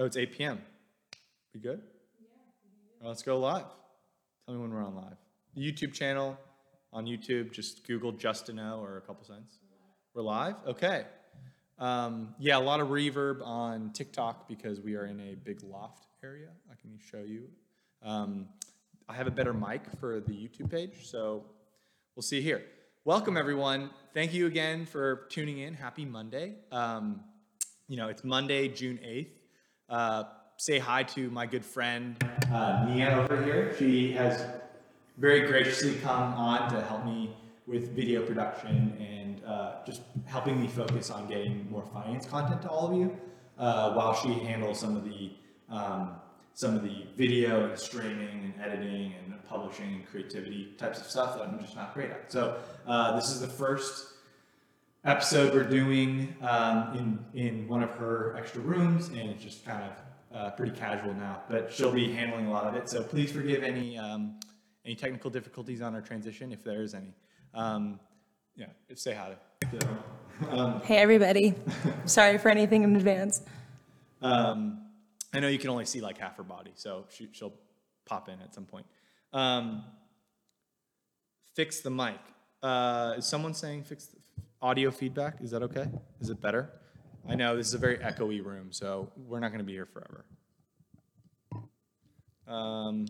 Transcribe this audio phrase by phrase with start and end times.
[0.00, 0.60] Oh, it's 8 p.m.
[1.52, 1.82] We good?
[2.20, 3.08] Yeah.
[3.08, 3.64] Let's go live.
[4.46, 5.16] Tell me when we're on live.
[5.56, 6.38] YouTube channel
[6.92, 9.58] on YouTube, just Google Justin O or a couple cents.
[10.14, 10.54] We're live?
[10.68, 11.04] Okay.
[11.80, 16.06] Um, yeah, a lot of reverb on TikTok because we are in a big loft
[16.22, 16.50] area.
[16.70, 17.48] I can show you.
[18.00, 18.46] Um,
[19.08, 21.44] I have a better mic for the YouTube page, so
[22.14, 22.62] we'll see here.
[23.04, 23.90] Welcome, everyone.
[24.14, 25.74] Thank you again for tuning in.
[25.74, 26.54] Happy Monday.
[26.70, 27.22] Um,
[27.88, 29.37] you know, it's Monday, June 8th.
[29.88, 30.24] Uh,
[30.58, 33.74] say hi to my good friend uh, Nia over here.
[33.78, 34.44] She has
[35.16, 37.34] very graciously come on to help me
[37.66, 42.68] with video production and uh, just helping me focus on getting more finance content to
[42.68, 43.16] all of you,
[43.58, 45.30] uh, while she handles some of the
[45.70, 46.16] um,
[46.52, 51.38] some of the video and streaming and editing and publishing and creativity types of stuff
[51.38, 52.30] that I'm just not great at.
[52.30, 54.17] So uh, this is the first
[55.04, 59.82] episode we're doing um, in in one of her extra rooms, and it's just kind
[59.84, 61.42] of uh, pretty casual now.
[61.48, 64.38] But she'll be handling a lot of it, so please forgive any um,
[64.84, 67.14] any technical difficulties on our transition if there is any.
[67.54, 68.00] Um,
[68.56, 69.36] yeah, say hi
[69.70, 69.78] to.
[69.78, 69.88] to
[70.50, 71.54] um, Hey, everybody.
[72.04, 73.42] Sorry for anything in advance.
[74.22, 74.84] um,
[75.32, 77.52] I know you can only see like half her body, so she, she'll
[78.06, 78.86] pop in at some point.
[79.32, 79.84] Um,
[81.54, 82.18] fix the mic.
[82.62, 84.17] Uh, is someone saying fix the
[84.60, 85.40] audio feedback?
[85.40, 85.86] Is that okay?
[86.20, 86.70] Is it better?
[87.28, 89.86] I know this is a very echoey room, so we're not going to be here
[89.86, 90.24] forever.
[92.46, 93.06] Um,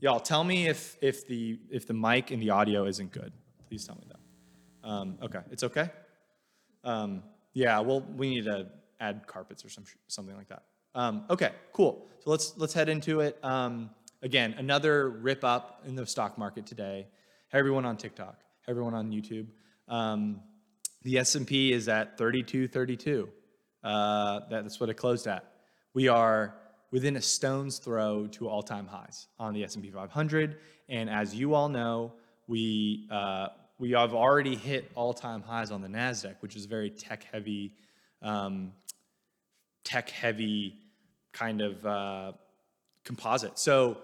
[0.00, 3.32] y'all, tell me if if the if the mic and the audio isn't good.
[3.68, 4.88] Please tell me that.
[4.88, 5.90] Um, okay, it's okay.
[6.82, 7.22] Um,
[7.54, 8.66] yeah, well, we need to
[8.98, 10.64] add carpets or some something like that.
[10.94, 12.08] Um, okay, cool.
[12.24, 13.38] So let's let's head into it.
[13.44, 13.90] Um,
[14.22, 17.06] again, another rip up in the stock market today.
[17.50, 18.40] Hey, everyone on TikTok.
[18.66, 19.46] Hey, everyone on YouTube.
[19.86, 20.40] Um,
[21.02, 23.28] the S&P is at 32.32.
[23.82, 25.52] Uh, that's what it closed at.
[25.94, 26.54] We are
[26.90, 30.56] within a stone's throw to all-time highs on the S&P 500,
[30.88, 32.12] and as you all know,
[32.46, 37.74] we uh, we have already hit all-time highs on the Nasdaq, which is very tech-heavy,
[38.20, 38.72] um,
[39.82, 40.76] tech-heavy
[41.32, 42.32] kind of uh,
[43.04, 43.58] composite.
[43.58, 43.98] So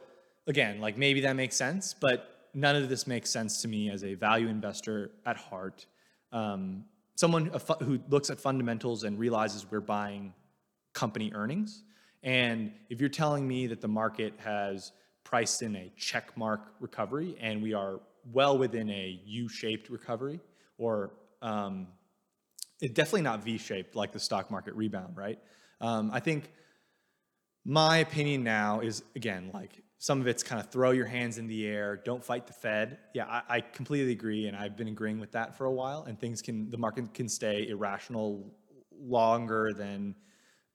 [0.49, 4.03] again, like maybe that makes sense, but none of this makes sense to me as
[4.03, 5.87] a value investor at heart.
[6.33, 6.85] Um,
[7.15, 7.51] someone
[7.83, 10.33] who looks at fundamentals and realizes we're buying
[10.93, 11.83] company earnings.
[12.23, 14.93] And if you're telling me that the market has
[15.25, 18.01] priced in a check mark recovery and we are
[18.33, 20.41] well within a U-shaped recovery,
[20.79, 21.11] or
[21.43, 21.89] um,
[22.81, 25.39] it definitely not V-shaped like the stock market rebound, right?
[25.81, 26.51] Um, I think
[27.65, 31.47] my opinion now is again like some of it's kind of throw your hands in
[31.47, 32.99] the air don't fight the fed.
[33.15, 36.19] Yeah I, I, completely agree and i've been agreeing with that for a while and
[36.19, 38.55] things can the market can stay irrational
[39.01, 40.15] longer than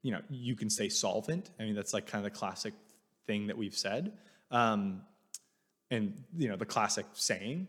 [0.01, 1.49] you know you can stay solvent.
[1.59, 2.73] I mean that's like kind of the classic
[3.25, 4.13] thing that we've said
[4.51, 5.01] um,
[5.89, 7.67] and you know the classic saying.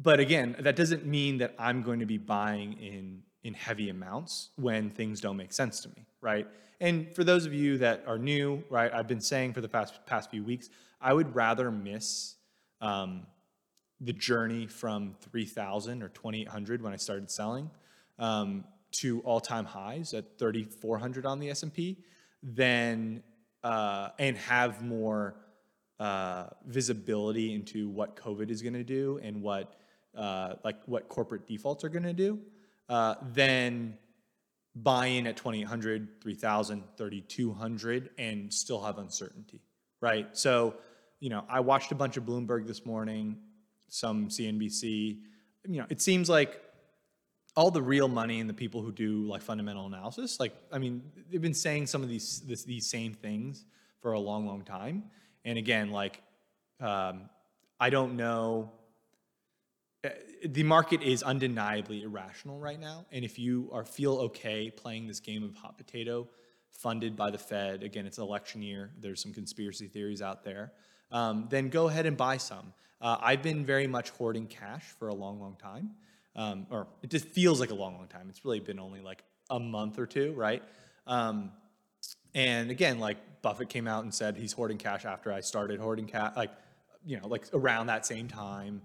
[0.00, 4.50] But again that doesn't mean that i'm going to be buying in in heavy amounts
[4.56, 6.48] when things don't make sense to me right?
[6.80, 10.04] And for those of you that are new, right, I've been saying for the past
[10.06, 12.34] past few weeks, I would rather miss
[12.80, 13.26] um,
[14.00, 17.70] the journey from 3,000 or 2,800 when I started selling
[18.18, 21.98] um, to all-time highs at 3,400 on the S&P
[22.42, 23.22] than
[23.62, 25.36] uh, and have more
[26.00, 29.74] uh, visibility into what COVID is going to do and what
[30.16, 32.38] uh, like what corporate defaults are going to do,
[32.88, 33.96] uh, then
[34.76, 39.60] buy in at 2800 3000 3200 and still have uncertainty
[40.00, 40.36] right?
[40.36, 40.74] So
[41.24, 43.38] you know i watched a bunch of bloomberg this morning
[43.88, 44.82] some cnbc
[45.66, 46.60] you know it seems like
[47.56, 51.02] all the real money and the people who do like fundamental analysis like i mean
[51.30, 53.64] they've been saying some of these this, these same things
[54.00, 55.04] for a long long time.
[55.46, 56.20] And again like
[56.78, 57.30] um,
[57.80, 58.70] i don't know
[60.44, 63.06] the market is undeniably irrational right now.
[63.12, 66.28] And if you are feel okay playing this game of hot potato
[66.70, 70.72] funded by the Fed, again, it's election year, there's some conspiracy theories out there,
[71.10, 72.72] um, then go ahead and buy some.
[73.00, 75.90] Uh, I've been very much hoarding cash for a long, long time.
[76.36, 78.26] Um, or it just feels like a long, long time.
[78.28, 80.62] It's really been only like a month or two, right?
[81.06, 81.52] Um,
[82.34, 86.06] and again, like Buffett came out and said he's hoarding cash after I started hoarding
[86.06, 86.50] cash, like,
[87.06, 88.82] you know, like around that same time.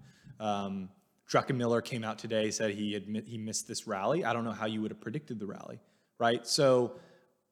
[1.30, 4.24] Druckenmiller came out today, said he admit he missed this rally.
[4.24, 5.78] I don't know how you would have predicted the rally,
[6.18, 6.44] right?
[6.46, 6.96] So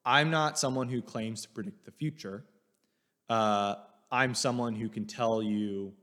[0.05, 2.43] I'm not someone who claims to predict the future.
[3.29, 3.75] Uh,
[4.11, 5.93] I'm someone who can tell you,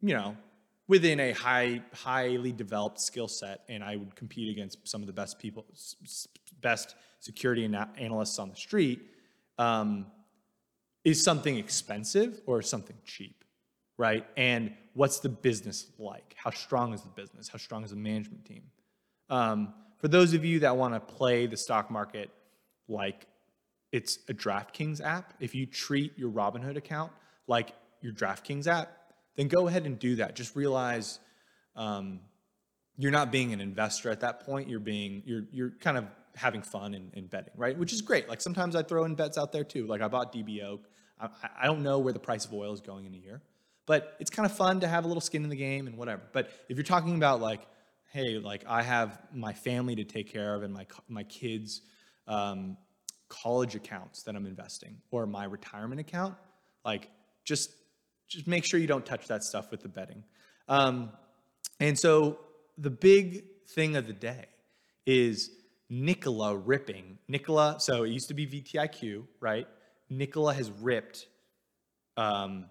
[0.00, 0.36] you know,
[0.86, 5.12] within a high, highly developed skill set, and I would compete against some of the
[5.12, 5.66] best people,
[6.60, 7.64] best security
[7.98, 9.00] analysts on the street.
[9.58, 10.06] um,
[11.04, 13.44] is something expensive or something cheap,
[13.96, 14.24] right?
[14.36, 16.34] And what's the business like?
[16.36, 17.48] How strong is the business?
[17.48, 18.62] How strong is the management team?
[19.30, 22.30] Um, for those of you that want to play the stock market
[22.88, 23.26] like
[23.92, 27.12] it's a DraftKings app, if you treat your Robinhood account
[27.46, 28.90] like your DraftKings app,
[29.36, 30.34] then go ahead and do that.
[30.34, 31.20] Just realize
[31.76, 32.20] um,
[32.96, 34.68] you're not being an investor at that point.
[34.68, 37.76] You're being you're you're kind of having fun and, betting, right?
[37.76, 38.28] Which is great.
[38.28, 39.86] Like sometimes I throw in bets out there too.
[39.86, 40.80] Like I bought DBO.
[41.20, 41.28] I,
[41.60, 43.42] I don't know where the price of oil is going in a year,
[43.92, 46.22] but it's kind of fun to have a little skin in the game and whatever.
[46.32, 47.60] But if you're talking about like,
[48.10, 51.82] hey, like I have my family to take care of and my my kids.
[52.26, 52.76] Um,
[53.32, 56.34] college accounts that I'm investing or my retirement account,
[56.84, 57.08] like
[57.44, 57.70] just
[58.28, 60.22] just make sure you don't touch that stuff with the betting.
[60.68, 61.12] Um,
[61.80, 62.38] and so
[62.76, 64.46] the big thing of the day
[65.06, 65.50] is
[65.88, 67.18] Nikola ripping.
[67.28, 69.66] Nikola, so it used to be VTIQ, right?
[70.10, 71.26] Nikola has ripped
[72.16, 72.66] um,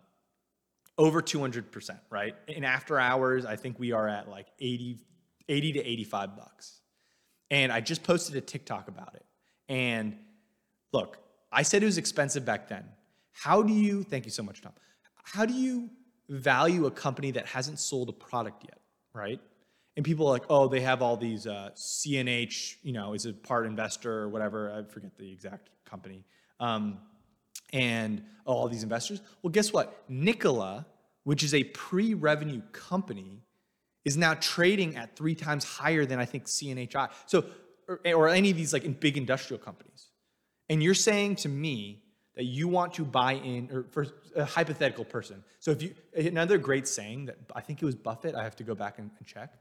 [0.98, 2.36] over 200%, right?
[2.48, 5.00] In after hours, I think we are at like 80,
[5.48, 6.82] 80 to 85 bucks.
[7.50, 9.26] And I just posted a TikTok about it.
[9.68, 10.18] And
[10.94, 11.18] look,
[11.52, 12.86] I said it was expensive back then.
[13.32, 14.74] How do you, thank you so much, Tom.
[15.24, 15.90] How do you
[16.30, 18.80] value a company that hasn't sold a product yet,
[19.14, 19.40] right?
[19.98, 23.34] And people are like, oh, they have all these uh, CNH, you know, is a
[23.34, 24.72] part investor or whatever.
[24.72, 26.26] I forget the exact company.
[26.60, 27.00] Um,
[27.74, 29.22] and oh, all these investors.
[29.42, 30.04] Well, guess what?
[30.10, 30.86] Nikola,
[31.24, 33.44] which is a pre revenue company,
[34.06, 37.10] is now trading at three times higher than I think CNHI.
[37.26, 37.46] So,
[37.88, 40.08] or, or any of these like big industrial companies.
[40.70, 42.04] And you're saying to me
[42.36, 45.44] that you want to buy in, or for a hypothetical person.
[45.60, 48.64] So if you, another great saying that I think it was Buffett, I have to
[48.64, 49.54] go back and, and check,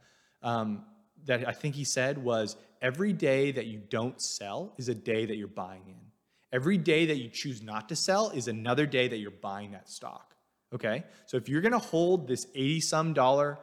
[0.43, 0.85] um,
[1.27, 5.27] that I think he said was every day that you don't sell is a day
[5.27, 6.10] that you're buying in.
[6.52, 9.88] Every day that you choose not to sell is another day that you're buying that
[9.88, 10.35] stock.
[10.75, 11.05] Okay?
[11.26, 13.58] So if you're gonna hold this 80 some dollar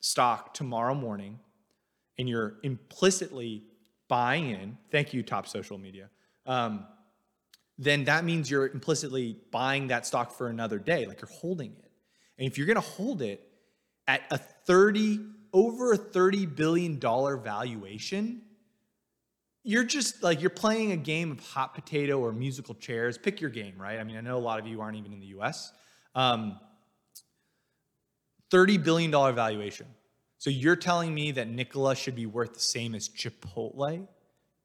[0.00, 1.38] stock tomorrow morning
[2.18, 3.64] and you're implicitly
[4.08, 6.08] buying in, thank you, top social media,
[6.46, 6.86] um,
[7.78, 11.90] then that means you're implicitly buying that stock for another day, like you're holding it.
[12.36, 13.48] And if you're going to hold it
[14.06, 15.20] at a 30
[15.52, 18.42] over a 30 billion dollar valuation,
[19.64, 23.18] you're just like you're playing a game of hot potato or musical chairs.
[23.18, 23.98] Pick your game, right?
[23.98, 25.72] I mean, I know a lot of you aren't even in the U.S.
[26.14, 26.58] Um,
[28.50, 29.86] 30 billion dollar valuation.
[30.38, 34.06] So you're telling me that Nikola should be worth the same as Chipotle,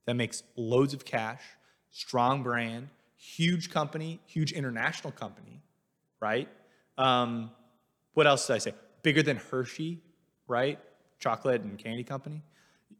[0.05, 1.41] that makes loads of cash,
[1.91, 5.61] strong brand, huge company, huge international company,
[6.19, 6.49] right?
[6.97, 7.51] Um,
[8.13, 8.73] what else did I say?
[9.01, 10.01] Bigger than Hershey,
[10.47, 10.79] right?
[11.19, 12.43] Chocolate and candy company.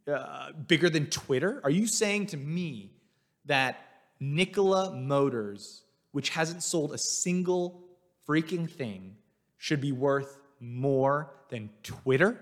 [0.06, 1.60] Uh, bigger than Twitter.
[1.64, 2.92] Are you saying to me
[3.46, 3.78] that
[4.20, 7.82] Nikola Motors, which hasn't sold a single
[8.28, 9.16] freaking thing,
[9.56, 12.38] should be worth more than Twitter?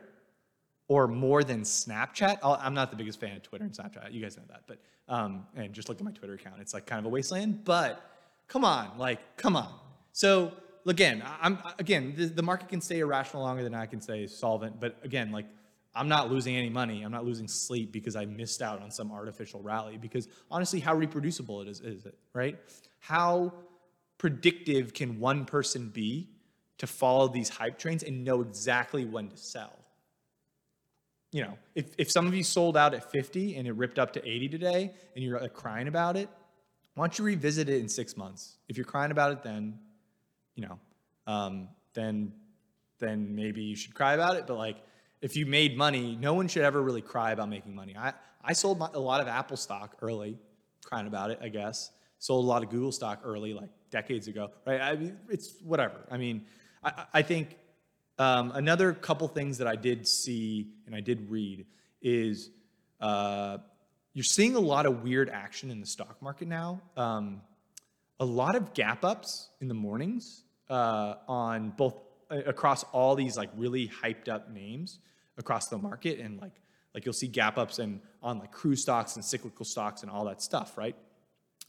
[0.92, 2.38] or more than Snapchat.
[2.42, 4.12] i am not the biggest fan of Twitter and Snapchat.
[4.12, 6.56] You guys know that, but um, and just look at my Twitter account.
[6.60, 7.64] It's like kind of a wasteland.
[7.64, 8.04] But
[8.46, 9.72] come on, like come on.
[10.12, 10.52] So
[10.86, 14.80] again, I'm again the, the market can stay irrational longer than I can stay solvent.
[14.80, 15.46] But again, like
[15.94, 17.02] I'm not losing any money.
[17.02, 19.98] I'm not losing sleep because I missed out on some artificial rally.
[19.98, 22.58] Because honestly, how reproducible it is, is it, right?
[22.98, 23.52] How
[24.18, 26.28] predictive can one person be
[26.78, 29.82] to follow these hype trains and know exactly when to sell?
[31.32, 34.12] you know, if, if some of you sold out at 50 and it ripped up
[34.12, 36.28] to 80 today and you're like, crying about it,
[36.94, 38.58] why don't you revisit it in six months?
[38.68, 39.78] If you're crying about it, then,
[40.54, 40.78] you know,
[41.26, 42.32] um, then,
[42.98, 44.46] then maybe you should cry about it.
[44.46, 44.76] But like,
[45.22, 47.96] if you made money, no one should ever really cry about making money.
[47.96, 48.12] I,
[48.44, 50.36] I sold my, a lot of Apple stock early,
[50.84, 51.92] crying about it, I guess.
[52.18, 54.80] Sold a lot of Google stock early, like decades ago, right?
[54.80, 55.94] I it's whatever.
[56.10, 56.44] I mean,
[56.82, 57.56] I, I think
[58.18, 61.66] um, another couple things that I did see and I did read
[62.00, 62.50] is
[63.00, 63.58] uh,
[64.14, 66.80] you're seeing a lot of weird action in the stock market now.
[66.96, 67.42] Um,
[68.18, 71.94] a lot of gap ups in the mornings uh, on both
[72.30, 74.98] uh, across all these like really hyped up names
[75.38, 76.60] across the market, and like
[76.94, 80.24] like you'll see gap ups and on like cruise stocks and cyclical stocks and all
[80.26, 80.96] that stuff, right?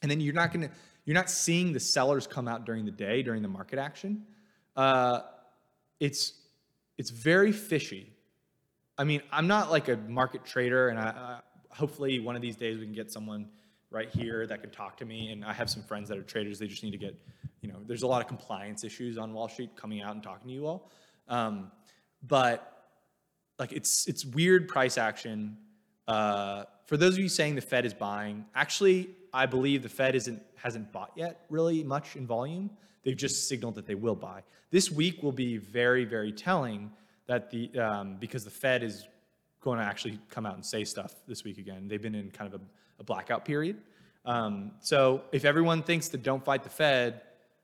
[0.01, 0.69] And then you're not gonna
[1.05, 4.25] you're not seeing the sellers come out during the day during the market action.
[4.75, 5.21] Uh,
[5.99, 6.33] it's
[6.97, 8.13] it's very fishy.
[8.97, 11.39] I mean, I'm not like a market trader, and I,
[11.69, 13.49] hopefully one of these days we can get someone
[13.89, 15.31] right here that can talk to me.
[15.31, 16.59] And I have some friends that are traders.
[16.59, 17.15] They just need to get,
[17.61, 20.47] you know, there's a lot of compliance issues on Wall Street coming out and talking
[20.47, 20.91] to you all.
[21.27, 21.71] Um,
[22.27, 22.72] but
[23.59, 25.57] like it's it's weird price action.
[26.07, 30.15] Uh, for those of you saying the Fed is buying, actually, I believe the Fed
[30.15, 32.69] isn't hasn't bought yet really much in volume.
[33.03, 34.43] They've just signaled that they will buy.
[34.71, 36.91] This week will be very very telling
[37.27, 39.07] that the um, because the Fed is
[39.61, 41.87] going to actually come out and say stuff this week again.
[41.87, 42.63] They've been in kind of a,
[42.99, 43.77] a blackout period.
[44.25, 47.21] Um, so if everyone thinks that don't fight the Fed,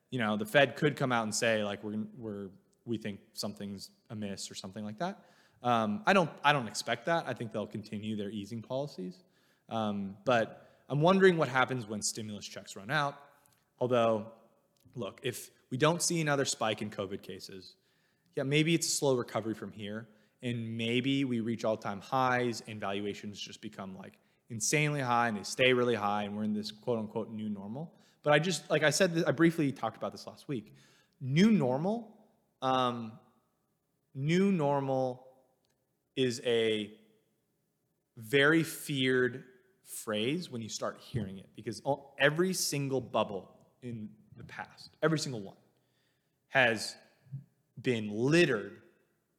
[0.09, 2.49] you know, the Fed could come out and say like we're we're
[2.85, 5.19] we think something's amiss or something like that.
[5.61, 7.25] Um, I don't I don't expect that.
[7.27, 9.23] I think they'll continue their easing policies.
[9.69, 13.15] Um, but I'm wondering what happens when stimulus checks run out.
[13.79, 14.27] Although,
[14.95, 17.75] look, if we don't see another spike in COVID cases,
[18.35, 20.07] yeah, maybe it's a slow recovery from here,
[20.41, 24.13] and maybe we reach all-time highs and valuations just become like
[24.49, 27.93] insanely high and they stay really high, and we're in this quote-unquote new normal.
[28.23, 30.73] But I just, like I said, I briefly talked about this last week.
[31.21, 32.17] New normal,
[32.61, 33.13] um,
[34.15, 35.27] new normal
[36.19, 36.91] is a
[38.17, 39.45] very feared
[39.85, 41.81] phrase when you start hearing it because
[42.17, 43.49] every single bubble
[43.81, 45.55] in the past, every single one,
[46.49, 46.97] has
[47.81, 48.81] been littered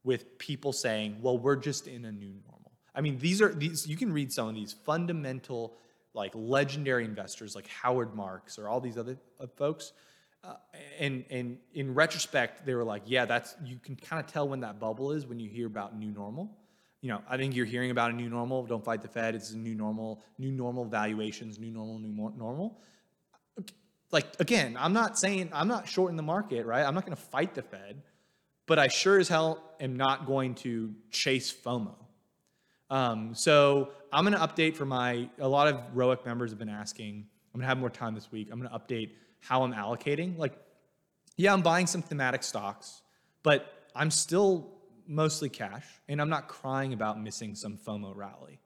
[0.04, 2.72] with people saying, well, we're just in a new normal.
[2.94, 5.76] I mean, these are these you can read some of these fundamental,
[6.14, 9.92] like legendary investors like Howard Marks or all these other uh, folks.
[10.42, 10.54] Uh,
[10.98, 14.60] and and in retrospect, they were like, yeah, that's you can kind of tell when
[14.60, 16.56] that bubble is when you hear about new normal
[17.02, 18.66] you know, I think you're hearing about a new normal.
[18.66, 19.34] Don't fight the Fed.
[19.34, 22.78] It's a new normal, new normal valuations, new normal, new normal.
[24.12, 26.84] Like again, I'm not saying I'm not shorting the market, right?
[26.84, 28.02] I'm not going to fight the Fed,
[28.66, 31.94] but I sure as hell am not going to chase FOMO.
[32.90, 35.28] Um, so I'm going to update for my.
[35.38, 37.26] A lot of ROIC members have been asking.
[37.54, 38.48] I'm going to have more time this week.
[38.52, 40.36] I'm going to update how I'm allocating.
[40.36, 40.52] Like,
[41.36, 43.02] yeah, I'm buying some thematic stocks,
[43.42, 44.79] but I'm still
[45.10, 48.60] mostly cash, and I'm not crying about missing some FOMO rally.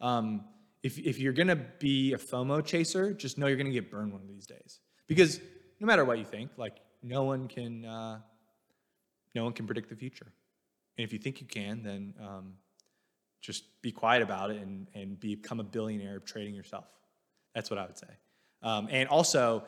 [0.00, 0.44] Um,
[0.82, 4.22] if, if you're gonna be a FOMO chaser, just know you're gonna get burned one
[4.22, 4.78] of these days.
[5.08, 5.40] Because
[5.80, 8.20] no matter what you think, like no one can, uh,
[9.34, 10.32] no one can predict the future.
[10.96, 12.54] And if you think you can, then um,
[13.40, 16.86] just be quiet about it and, and become a billionaire trading yourself.
[17.54, 18.06] That's what I would say.
[18.62, 19.64] Um, and also,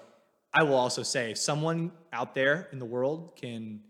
[0.52, 3.80] I will also say, if someone out there in the world can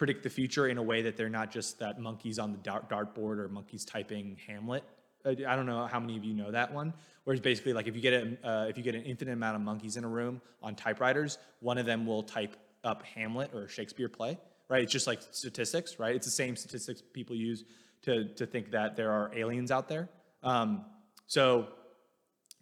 [0.00, 2.88] predict the future in a way that they're not just that monkeys on the dart
[2.88, 4.82] dartboard or monkeys typing Hamlet.
[5.26, 6.94] I don't know how many of you know that one.
[7.24, 9.60] Whereas basically, like if you get a, uh, if you get an infinite amount of
[9.60, 13.68] monkeys in a room on typewriters, one of them will type up Hamlet or a
[13.68, 14.38] Shakespeare play,
[14.70, 14.82] right?
[14.82, 16.16] It's just like statistics, right?
[16.16, 17.64] It's the same statistics people use
[18.04, 20.08] to to think that there are aliens out there.
[20.42, 20.86] Um,
[21.26, 21.68] so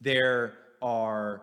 [0.01, 1.43] there are,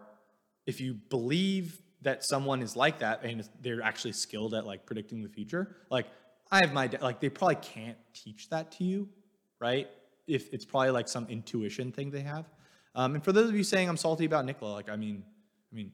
[0.66, 5.24] if you believe that someone is like that and they're actually skilled at like predicting
[5.24, 5.76] the future.
[5.90, 6.06] Like
[6.52, 9.10] I have my like they probably can't teach that to you,
[9.60, 9.90] right?
[10.28, 12.46] If it's probably like some intuition thing they have.
[12.94, 15.24] Um, and for those of you saying I'm salty about Nikola like I mean,
[15.72, 15.92] I mean,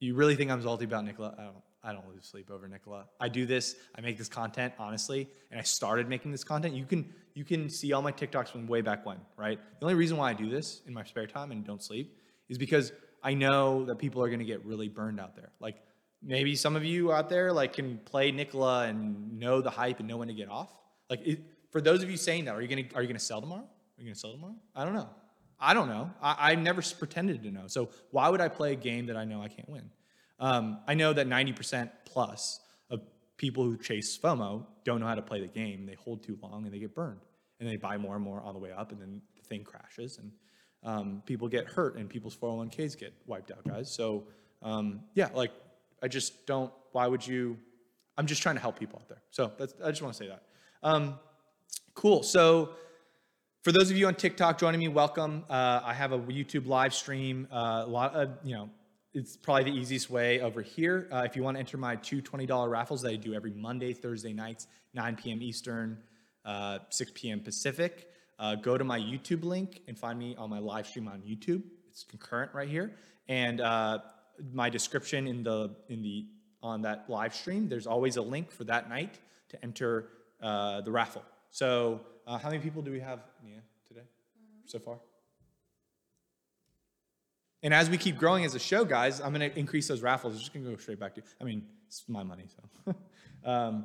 [0.00, 1.56] you really think I'm salty about Nikola I don't.
[1.82, 3.76] I don't lose sleep over Nikola I do this.
[3.96, 6.74] I make this content honestly, and I started making this content.
[6.74, 9.60] You can you can see all my TikToks from way back when, right?
[9.78, 12.16] The only reason why I do this in my spare time and don't sleep
[12.48, 15.50] is because I know that people are going to get really burned out there.
[15.60, 15.76] Like
[16.22, 20.08] maybe some of you out there like can play Nikola and know the hype and
[20.08, 20.70] know when to get off.
[21.08, 23.18] Like it, for those of you saying that, are you going to are you going
[23.18, 23.62] to sell tomorrow?
[23.62, 24.56] Are you going to sell tomorrow?
[24.74, 25.08] I don't know.
[25.60, 26.10] I don't know.
[26.22, 27.66] I, I never pretended to know.
[27.66, 29.90] So why would I play a game that I know I can't win?
[30.38, 33.02] Um, I know that 90% plus of
[33.36, 35.84] people who chase FOMO don't know how to play the game.
[35.84, 37.20] They hold too long and they get burned.
[37.60, 40.16] And they buy more and more on the way up, and then the thing crashes.
[40.16, 40.32] And
[40.82, 43.90] um, people get hurt and people's 401ks get wiped out, guys.
[43.90, 44.24] So
[44.62, 45.52] um, yeah, like
[46.02, 46.72] I just don't.
[46.92, 47.56] Why would you?
[48.16, 49.22] I'm just trying to help people out there.
[49.30, 50.42] So that's, I just want to say that.
[50.82, 51.18] Um,
[51.94, 52.22] cool.
[52.22, 52.70] So
[53.62, 55.44] for those of you on TikTok joining me, welcome.
[55.48, 57.48] Uh, I have a YouTube live stream.
[57.50, 58.70] Uh, a lot of you know.
[59.12, 61.08] It's probably the easiest way over here.
[61.10, 63.92] Uh, if you want to enter my two $20 raffles that I do every Monday,
[63.92, 65.42] Thursday nights, 9 p.m.
[65.42, 65.98] Eastern,
[66.44, 67.40] uh, 6 p.m.
[67.40, 68.08] Pacific,
[68.40, 71.62] uh, go to my YouTube link and find me on my live stream on YouTube.
[71.90, 72.90] It's concurrent right here,
[73.28, 73.98] and uh,
[74.52, 76.26] my description in the in the
[76.62, 77.68] on that live stream.
[77.68, 79.18] There's always a link for that night
[79.50, 80.08] to enter
[80.42, 81.22] uh, the raffle.
[81.50, 84.06] So, uh, how many people do we have, Nia, today
[84.64, 84.98] so far?
[87.62, 90.32] And as we keep growing as a show, guys, I'm going to increase those raffles.
[90.32, 91.20] It's just going to go straight back to.
[91.20, 91.26] You.
[91.40, 92.94] I mean, it's my money, so
[93.44, 93.84] um,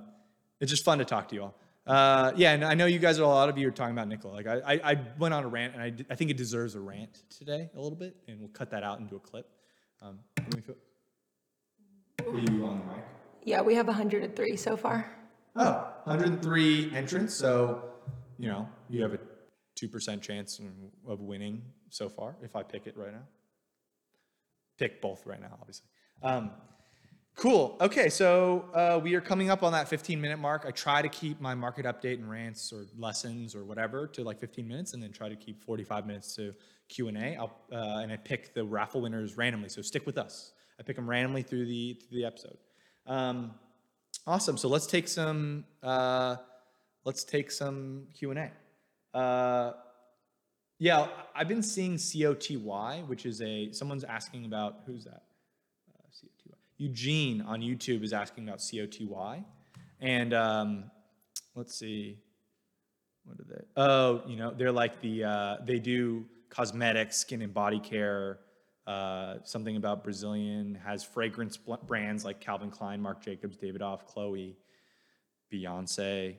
[0.61, 1.55] it's just fun to talk to you all.
[1.85, 4.07] Uh, yeah, and I know you guys are a lot of you are talking about
[4.07, 4.33] Nikola.
[4.33, 6.79] Like I, I, I went on a rant, and I, I think it deserves a
[6.79, 9.47] rant today a little bit, and we'll cut that out into a clip.
[10.01, 10.75] Um, let me feel.
[12.21, 13.03] Are you on the mic?
[13.43, 15.11] Yeah, we have 103 so far.
[15.55, 17.35] Oh, 103 entrants.
[17.35, 17.83] So,
[18.39, 19.19] you know, you have a
[19.79, 20.59] 2% chance
[21.07, 23.27] of winning so far if I pick it right now.
[24.79, 25.85] pick both right now, obviously.
[26.23, 26.51] Um,
[27.35, 27.77] cool.
[27.81, 30.65] Okay, so uh, we are coming up on that 15 minute mark.
[30.67, 34.39] I try to keep my market update and rants or lessons or whatever to like
[34.39, 36.53] 15 minutes, and then try to keep 45 minutes to
[36.89, 37.37] Q and A.
[37.37, 39.69] Uh, and I pick the raffle winners randomly.
[39.69, 40.53] So stick with us.
[40.79, 42.57] I pick them randomly through the through the episode.
[43.07, 43.53] Um,
[44.27, 44.57] awesome.
[44.57, 45.65] So let's take some.
[45.81, 46.37] Uh,
[47.03, 49.17] let's take some Q and A.
[49.17, 49.73] Uh,
[50.77, 55.23] yeah, I've been seeing COTY, which is a someone's asking about who's that?
[56.77, 59.43] Eugene on YouTube is asking about COTY,
[60.01, 60.91] and um,
[61.55, 62.19] let's see,
[63.23, 63.63] what are they?
[63.77, 68.39] Oh, you know, they're like the uh, they do cosmetics, skin and body care.
[68.85, 74.57] Uh, something about Brazilian has fragrance bl- brands like Calvin Klein, Marc Jacobs, Davidoff, Chloe,
[75.51, 76.35] Beyonce.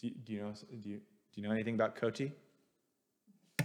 [0.00, 0.52] Do, do you know?
[0.82, 2.32] Do you do you know anything about Coty?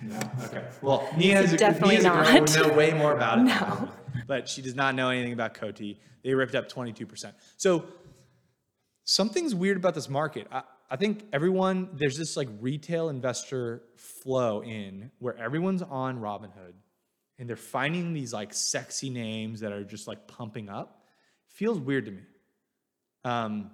[0.01, 0.19] No.
[0.46, 0.63] Okay.
[0.81, 2.50] Well, Nia is a, Definitely Nia's a girl not.
[2.50, 3.46] who know way more about it.
[3.48, 3.89] No.
[4.30, 5.98] But she does not know anything about Coty.
[6.24, 7.34] They ripped up 22%.
[7.58, 7.86] So
[9.04, 10.46] something's weird about this market.
[10.52, 16.74] I, I think everyone, there's this like retail investor flow in where everyone's on Robinhood
[17.40, 21.02] and they're finding these like sexy names that are just like pumping up.
[21.48, 22.22] Feels weird to me.
[23.26, 23.72] Um,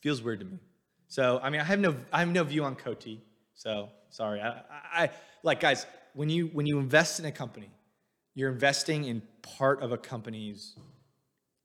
[0.00, 0.58] feels weird to me.
[1.06, 3.20] So I mean, I have no, I have no view on Coty.
[3.54, 4.40] So sorry.
[4.40, 5.10] I, I, I
[5.44, 7.70] like guys when you when you invest in a company,
[8.36, 10.76] you're investing in part of a company's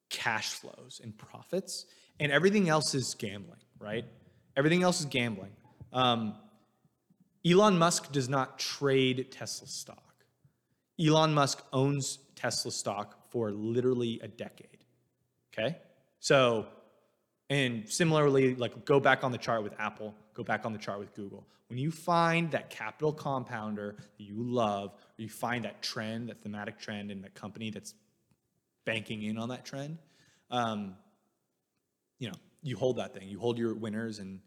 [0.09, 1.85] cash flows and profits,
[2.19, 4.05] and everything else is gambling, right?
[4.55, 5.51] Everything else is gambling.
[5.93, 6.33] Um,
[7.45, 10.23] Elon Musk does not trade Tesla stock.
[10.99, 14.67] Elon Musk owns Tesla stock for literally a decade.
[15.53, 15.77] Okay?
[16.19, 16.67] So,
[17.49, 20.99] and similarly, like go back on the chart with Apple, go back on the chart
[20.99, 21.45] with Google.
[21.67, 26.79] When you find that capital compounder that you love, you find that trend, that thematic
[26.79, 27.93] trend in the company that's
[28.85, 29.97] banking in on that trend,
[30.49, 30.95] um,
[32.19, 33.27] you know, you hold that thing.
[33.27, 34.39] You hold your winners and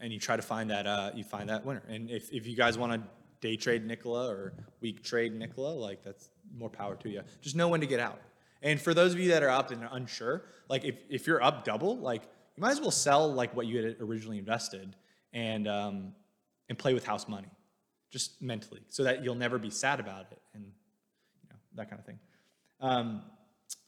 [0.00, 1.82] and you try to find that uh, you find that winner.
[1.88, 3.02] And if, if you guys want to
[3.40, 7.22] day trade Nikola or week trade Nikola, like that's more power to you.
[7.40, 8.20] Just know when to get out.
[8.62, 11.42] And for those of you that are up and are unsure, like if, if you're
[11.42, 12.22] up double, like
[12.56, 14.94] you might as well sell like what you had originally invested
[15.32, 16.12] and um,
[16.68, 17.48] and play with house money,
[18.10, 21.98] just mentally, so that you'll never be sad about it and you know that kind
[22.00, 22.18] of thing.
[22.80, 23.22] Um,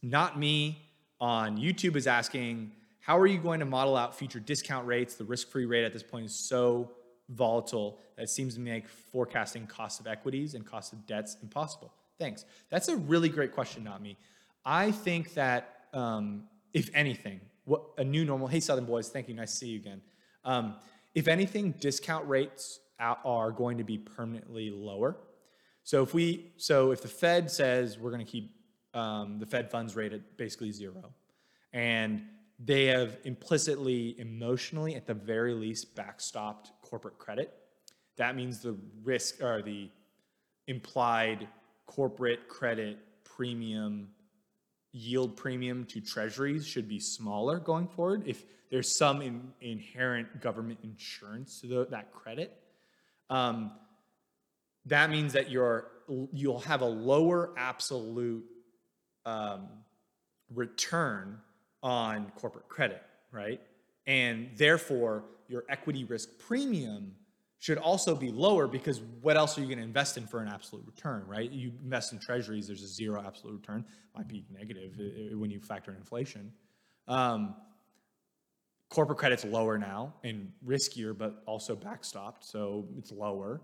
[0.02, 0.78] not me
[1.20, 5.14] on YouTube is asking, how are you going to model out future discount rates?
[5.14, 6.90] The risk-free rate at this point is so
[7.28, 11.92] volatile that it seems to make forecasting cost of equities and cost of debts impossible.
[12.18, 12.44] Thanks.
[12.70, 14.16] That's a really great question, not me.
[14.64, 18.46] I think that um, if anything, what a new normal.
[18.46, 19.35] Hey, Southern boys, thank you.
[19.35, 20.02] Nice to see you again.
[20.44, 20.76] Um,
[21.14, 25.16] if anything, discount rates are going to be permanently lower.
[25.85, 28.55] So if we, so if the Fed says we're going to keep
[28.94, 31.12] um, the Fed funds rate at basically zero,
[31.72, 32.22] and
[32.59, 37.55] they have implicitly, emotionally, at the very least, backstopped corporate credit,
[38.16, 39.90] that means the risk or the
[40.68, 41.48] implied
[41.87, 44.09] corporate credit premium
[44.92, 50.78] yield premium to treasuries should be smaller going forward if there's some in, inherent government
[50.83, 52.62] insurance to the, that credit
[53.30, 53.72] um,
[54.87, 55.88] that means that you're
[56.32, 58.44] you'll have a lower absolute
[59.24, 59.68] um,
[60.52, 61.38] return
[61.82, 63.61] on corporate credit, right?
[64.06, 67.14] And therefore, your equity risk premium
[67.58, 70.48] should also be lower because what else are you going to invest in for an
[70.48, 71.50] absolute return, right?
[71.50, 73.85] You invest in treasuries, there's a zero absolute return,
[74.16, 76.52] might be negative uh, when you factor in inflation.
[77.06, 77.54] Um,
[78.92, 83.62] corporate credit's lower now and riskier, but also backstopped, so it's lower.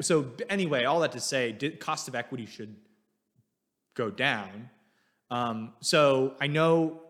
[0.00, 2.76] So anyway, all that to say, cost of equity should
[3.94, 4.70] go down.
[5.28, 7.00] Um, so I know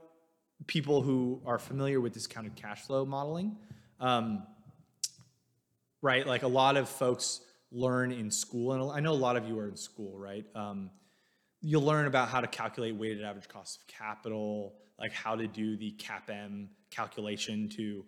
[0.68, 3.58] people who are familiar with discounted cash flow modeling,
[4.00, 4.44] um,
[6.00, 6.26] right?
[6.26, 9.58] Like a lot of folks learn in school, and I know a lot of you
[9.58, 10.46] are in school, right?
[10.54, 10.90] Um,
[11.60, 15.76] you'll learn about how to calculate weighted average cost of capital, like how to do
[15.76, 18.04] the CAPM calculation to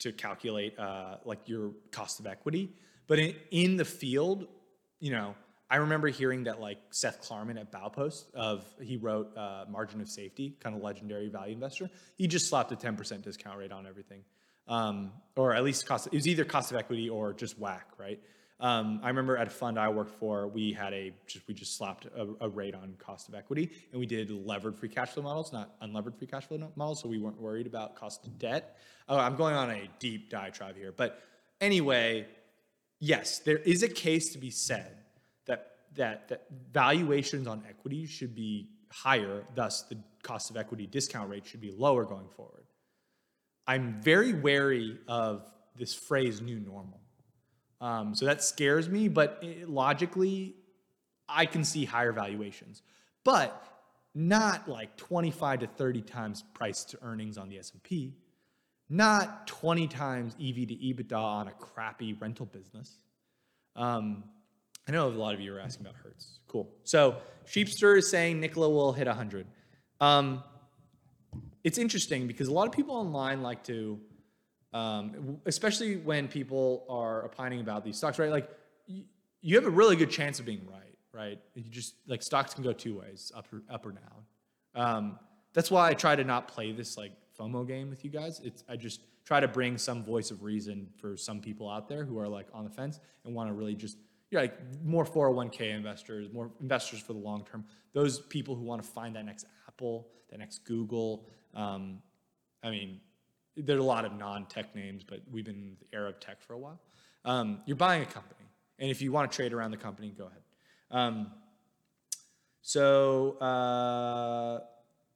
[0.00, 2.72] to calculate uh, like your cost of equity.
[3.06, 4.46] But in, in the field,
[4.98, 5.34] you know,
[5.70, 10.08] I remember hearing that like Seth Klarman at Baupost of he wrote uh, Margin of
[10.08, 11.90] Safety, kind of legendary value investor.
[12.16, 14.24] He just slapped a 10% discount rate on everything,
[14.66, 16.08] um, or at least cost.
[16.08, 18.20] It was either cost of equity or just whack, right?
[18.60, 21.78] Um, I remember at a fund I worked for, we had a just we just
[21.78, 25.22] slapped a, a rate on cost of equity, and we did levered free cash flow
[25.22, 28.76] models, not unlevered free cash flow models, so we weren't worried about cost of debt.
[29.08, 31.22] Oh, I'm going on a deep diatribe here, but
[31.60, 32.28] anyway,
[32.98, 34.94] yes, there is a case to be said
[35.46, 39.44] that that that valuations on equity should be higher.
[39.54, 42.64] Thus, the cost of equity discount rate should be lower going forward.
[43.66, 47.00] I'm very wary of this phrase "new normal."
[47.80, 50.54] Um, so that scares me, but it, logically,
[51.28, 52.82] I can see higher valuations,
[53.24, 53.62] but
[54.14, 58.12] not like 25 to 30 times price to earnings on the S&P,
[58.88, 62.98] not 20 times EV to EBITDA on a crappy rental business.
[63.76, 64.24] Um,
[64.88, 66.40] I know a lot of you are asking about Hertz.
[66.48, 66.68] Cool.
[66.82, 67.16] So
[67.46, 69.46] Sheepster is saying Nikola will hit 100.
[70.00, 70.42] Um,
[71.62, 74.00] it's interesting because a lot of people online like to,
[74.72, 78.30] um, especially when people are opining about these stocks, right?
[78.30, 78.48] Like
[78.86, 79.04] you,
[79.40, 81.38] you have a really good chance of being right, right?
[81.54, 84.24] You just like stocks can go two ways, up or up or down.
[84.74, 85.18] Um,
[85.52, 88.40] that's why I try to not play this like FOMO game with you guys.
[88.44, 92.04] It's I just try to bring some voice of reason for some people out there
[92.04, 93.96] who are like on the fence and want to really just
[94.30, 97.64] yeah, like more 401k investors, more investors for the long term.
[97.92, 101.26] Those people who want to find that next Apple, that next Google.
[101.54, 101.98] Um,
[102.62, 103.00] I mean,
[103.56, 106.54] there's a lot of non-tech names, but we've been in the era of tech for
[106.54, 106.80] a while.
[107.24, 108.46] Um, you're buying a company,
[108.78, 110.42] and if you want to trade around the company, go ahead.
[110.90, 111.32] Um,
[112.62, 114.60] so uh,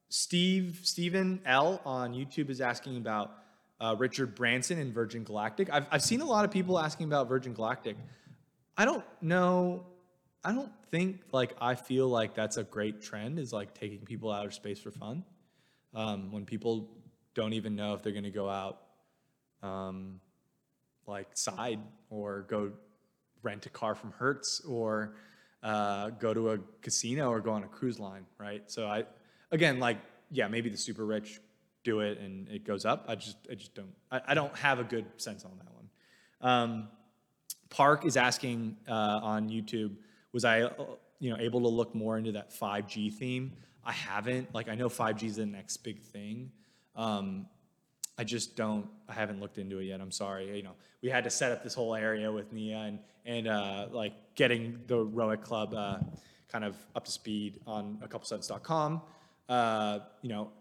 [0.09, 3.31] Steve Stephen L on YouTube is asking about
[3.79, 5.69] uh, Richard Branson and Virgin Galactic.
[5.71, 7.97] I've I've seen a lot of people asking about Virgin Galactic.
[8.77, 9.85] I don't know.
[10.43, 13.39] I don't think like I feel like that's a great trend.
[13.39, 15.23] Is like taking people out of space for fun.
[15.93, 16.89] Um, when people
[17.35, 18.79] don't even know if they're going to go out,
[19.61, 20.19] um,
[21.05, 22.71] like side or go
[23.43, 25.15] rent a car from Hertz or
[25.61, 28.63] uh, go to a casino or go on a cruise line, right?
[28.65, 29.03] So I,
[29.51, 29.97] again, like
[30.31, 31.39] yeah, maybe the super rich
[31.83, 33.05] do it and it goes up.
[33.07, 35.89] I just I just don't I, I don't have a good sense on that one.
[36.41, 36.87] Um,
[37.69, 39.95] Park is asking uh, on YouTube,
[40.31, 40.69] was I,
[41.19, 43.53] you know, able to look more into that 5G theme?
[43.83, 44.53] I haven't.
[44.53, 46.51] Like, I know 5G is the next big thing.
[46.95, 47.47] Um,
[48.17, 48.87] I just don't.
[49.09, 49.99] I haven't looked into it yet.
[49.99, 50.55] I'm sorry.
[50.55, 53.87] You know, we had to set up this whole area with Nia and and uh,
[53.91, 55.97] like getting the Roic Club uh,
[56.47, 59.01] kind of up to speed on a couple cents.com.
[59.49, 60.51] Uh, you know,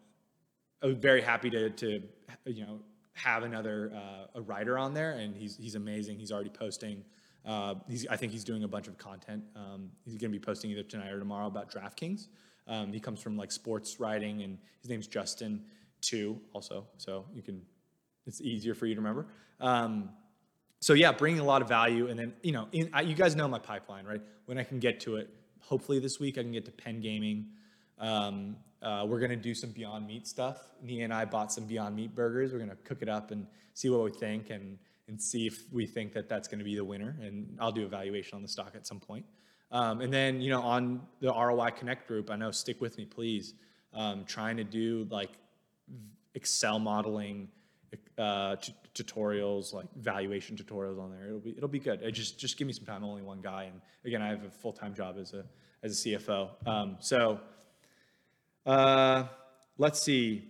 [0.82, 2.02] I was very happy to to
[2.46, 2.80] you know
[3.12, 6.18] have another uh, a writer on there, and he's he's amazing.
[6.18, 7.04] He's already posting.
[7.46, 9.44] Uh, he's, I think he's doing a bunch of content.
[9.54, 12.28] Um, he's going to be posting either tonight or tomorrow about DraftKings.
[12.66, 15.62] Um, he comes from like sports writing, and his name's Justin
[16.06, 16.40] too.
[16.52, 17.62] Also, so you can
[18.26, 19.26] it's easier for you to remember.
[19.60, 20.10] Um,
[20.80, 23.34] so yeah, bringing a lot of value, and then you know, in, I, you guys
[23.34, 24.20] know my pipeline, right?
[24.46, 27.46] When I can get to it, hopefully this week I can get to Penn Gaming.
[27.98, 30.58] Um, uh, we're gonna do some Beyond Meat stuff.
[30.82, 32.52] Nia and I bought some Beyond Meat burgers.
[32.52, 35.86] We're gonna cook it up and see what we think, and and see if we
[35.86, 37.16] think that that's gonna be the winner.
[37.20, 39.24] And I'll do a valuation on the stock at some point.
[39.70, 43.06] Um, and then you know on the ROI Connect group, I know stick with me,
[43.06, 43.54] please.
[43.94, 45.30] Um, trying to do like
[46.34, 47.48] Excel modeling
[48.18, 51.26] uh, t- tutorials, like valuation tutorials on there.
[51.26, 52.02] It'll be it'll be good.
[52.02, 53.02] It just just give me some time.
[53.02, 55.44] I'm only one guy, and again, I have a full time job as a
[55.82, 56.50] as a CFO.
[56.66, 57.40] Um, so
[58.66, 59.24] uh,
[59.78, 60.48] let's see.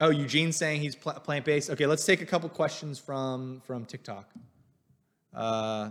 [0.00, 1.70] Oh, Eugene's saying he's pl- plant based.
[1.70, 4.28] Okay, let's take a couple questions from from TikTok.
[5.32, 5.90] Uh,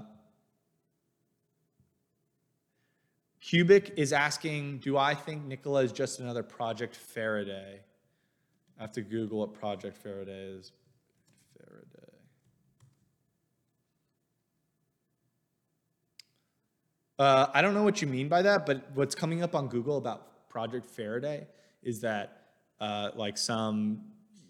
[3.43, 7.81] Cubic is asking, do I think Nikola is just another Project Faraday?
[8.79, 10.71] I have to Google what Project Faraday is.
[11.57, 12.13] Faraday.
[17.19, 19.97] Uh, I don't know what you mean by that, but what's coming up on Google
[19.97, 21.45] about Project Faraday
[21.83, 22.43] is that
[22.79, 24.05] uh, like some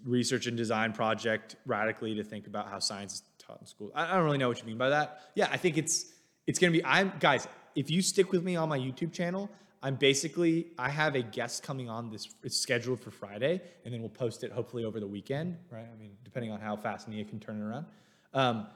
[0.05, 3.91] research and design project radically to think about how science is taught in school.
[3.95, 5.31] I, don't really know what you mean by that.
[5.33, 6.11] Yeah, I think it's
[6.45, 6.85] it's gonna be.
[6.85, 7.47] I'm guys.
[7.75, 9.49] If you stick with me on my YouTube channel,
[9.83, 12.29] I'm basically I have a guest coming on this.
[12.41, 15.85] It's scheduled for Friday, and then we'll post it hopefully over the weekend, right?
[15.91, 17.85] I mean, depending on how fast Nia can turn it around.
[18.33, 18.67] Um,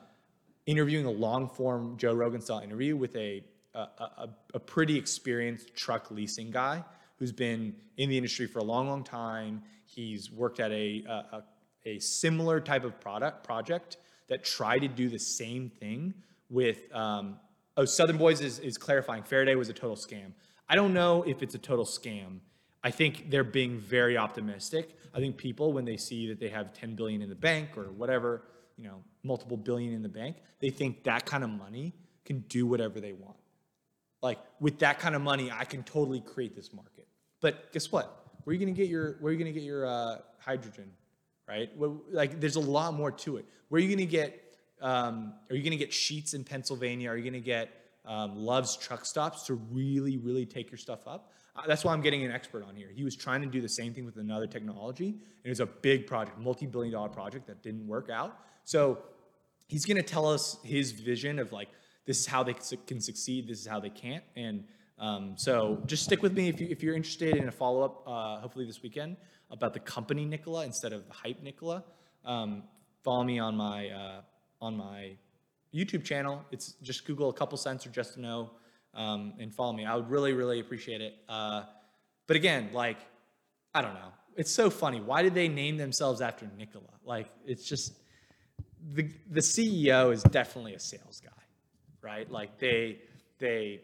[0.65, 3.41] interviewing a long form Joe Rogan style interview with a
[3.73, 6.83] a, a a pretty experienced truck leasing guy
[7.17, 9.63] who's been in the industry for a long, long time.
[9.85, 11.43] He's worked at a a,
[11.85, 16.13] a, similar type of product project that tried to do the same thing
[16.49, 16.93] with.
[16.93, 17.39] Um,
[17.77, 19.23] oh, Southern Boys is, is clarifying.
[19.23, 20.33] Faraday was a total scam.
[20.67, 22.39] I don't know if it's a total scam.
[22.83, 24.97] I think they're being very optimistic.
[25.13, 27.91] I think people, when they see that they have 10 billion in the bank or
[27.91, 28.43] whatever,
[28.77, 31.93] you know, multiple billion in the bank, they think that kind of money
[32.25, 33.37] can do whatever they want.
[34.21, 37.07] Like with that kind of money, I can totally create this market.
[37.41, 38.25] But guess what?
[38.43, 40.91] Where are you gonna get your where are you gonna get your uh, hydrogen,
[41.47, 41.69] right?
[42.11, 43.45] Like there's a lot more to it.
[43.69, 44.41] Where are you gonna get?
[44.81, 47.09] Um, are you gonna get Sheetz in Pennsylvania?
[47.09, 47.69] Are you gonna get
[48.07, 51.31] um, Love's truck stops to really, really take your stuff up.
[51.55, 52.87] Uh, that's why I'm getting an expert on here.
[52.93, 55.09] He was trying to do the same thing with another technology.
[55.09, 58.39] and It was a big project, multi-billion dollar project that didn't work out.
[58.63, 58.99] So
[59.67, 61.67] he's going to tell us his vision of like
[62.05, 62.53] this is how they
[62.85, 64.63] can succeed, this is how they can't, and
[64.99, 68.39] um, so just stick with me if, you, if you're interested in a follow-up, uh,
[68.39, 69.17] hopefully this weekend,
[69.51, 71.83] about the company Nikola instead of the hype Nikola.
[72.25, 72.63] Um,
[73.03, 74.21] follow me on my uh,
[74.61, 75.11] on my
[75.73, 76.43] YouTube channel.
[76.51, 78.51] It's just Google a couple cents or Justin O
[78.93, 79.85] um, and follow me.
[79.85, 81.15] I would really really appreciate it.
[81.29, 81.63] Uh,
[82.25, 82.97] but again, like
[83.73, 84.99] I don't know, it's so funny.
[84.99, 86.85] Why did they name themselves after Nikola?
[87.05, 87.93] Like it's just
[88.93, 91.43] the the CEO is definitely a sales guy,
[92.01, 92.29] right?
[92.29, 92.99] Like they
[93.39, 93.81] they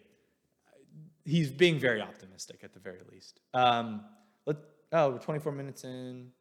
[1.25, 3.39] he's being very optimistic at the very least.
[3.53, 4.03] Um,
[4.45, 4.57] let
[4.91, 6.31] oh we're 24 minutes in.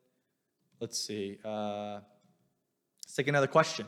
[0.80, 1.38] Let's see.
[1.44, 2.00] Uh,
[3.04, 3.86] let's take another question.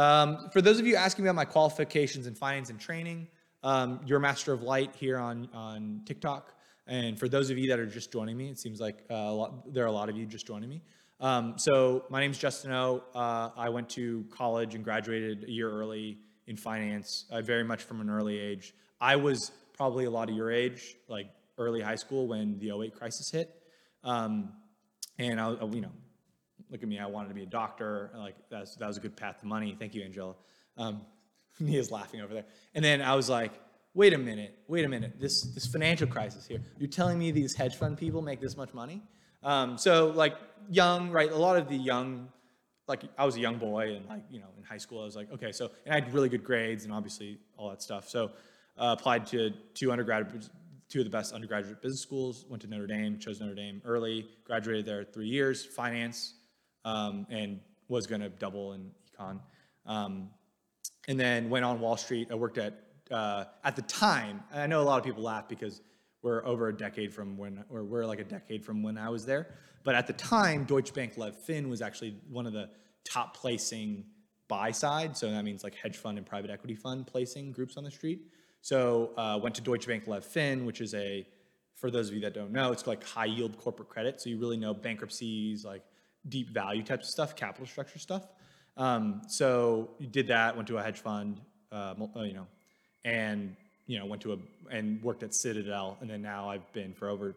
[0.00, 3.28] Um, for those of you asking about my qualifications in finance and training,
[3.62, 6.54] um, you're a master of light here on on TikTok.
[6.86, 9.74] And for those of you that are just joining me, it seems like uh, lot,
[9.74, 10.80] there are a lot of you just joining me.
[11.20, 13.02] Um, so my name's Justin O.
[13.14, 17.82] Uh, I went to college and graduated a year early in finance, uh, very much
[17.82, 18.72] from an early age.
[19.02, 21.26] I was probably a lot of your age, like
[21.58, 23.54] early high school when the 08 crisis hit.
[24.02, 24.54] Um,
[25.18, 25.92] and I- you know,
[26.70, 28.10] look at me, I wanted to be a doctor.
[28.16, 29.76] Like that's, that was a good path to money.
[29.78, 30.34] Thank you, Angela.
[30.76, 31.02] Um,
[31.60, 32.44] Nia's laughing over there.
[32.74, 33.52] And then I was like,
[33.94, 35.14] wait a minute, wait a minute.
[35.18, 36.60] This, this financial crisis here.
[36.78, 39.02] You're telling me these hedge fund people make this much money?
[39.42, 40.36] Um, so like
[40.70, 41.30] young, right?
[41.30, 42.28] A lot of the young,
[42.86, 45.16] like I was a young boy and like, you know, in high school, I was
[45.16, 48.08] like, okay, so, and I had really good grades and obviously all that stuff.
[48.08, 48.32] So
[48.78, 50.48] uh, applied to two undergraduate,
[50.88, 54.28] two of the best undergraduate business schools, went to Notre Dame, chose Notre Dame early,
[54.44, 56.34] graduated there three years, finance,
[56.84, 59.40] um, and was going to double in econ.
[59.86, 60.30] Um,
[61.08, 62.28] and then went on Wall Street.
[62.30, 65.80] I worked at, uh, at the time, I know a lot of people laugh because
[66.22, 69.24] we're over a decade from when, or we're like a decade from when I was
[69.24, 69.54] there.
[69.82, 72.68] But at the time, Deutsche Bank Lev Fin was actually one of the
[73.04, 74.04] top placing
[74.46, 75.16] buy side.
[75.16, 78.20] So that means like hedge fund and private equity fund placing groups on the street.
[78.60, 81.26] So uh, went to Deutsche Bank Lev Fin, which is a,
[81.76, 84.20] for those of you that don't know, it's like high yield corporate credit.
[84.20, 85.82] So you really know bankruptcies, like
[86.28, 88.28] deep value types of stuff, capital structure stuff.
[88.76, 91.40] Um, so did that, went to a hedge fund,
[91.72, 92.46] uh, uh, you know,
[93.04, 93.56] and
[93.86, 94.38] you know went to a
[94.70, 97.34] and worked at Citadel, and then now I've been for over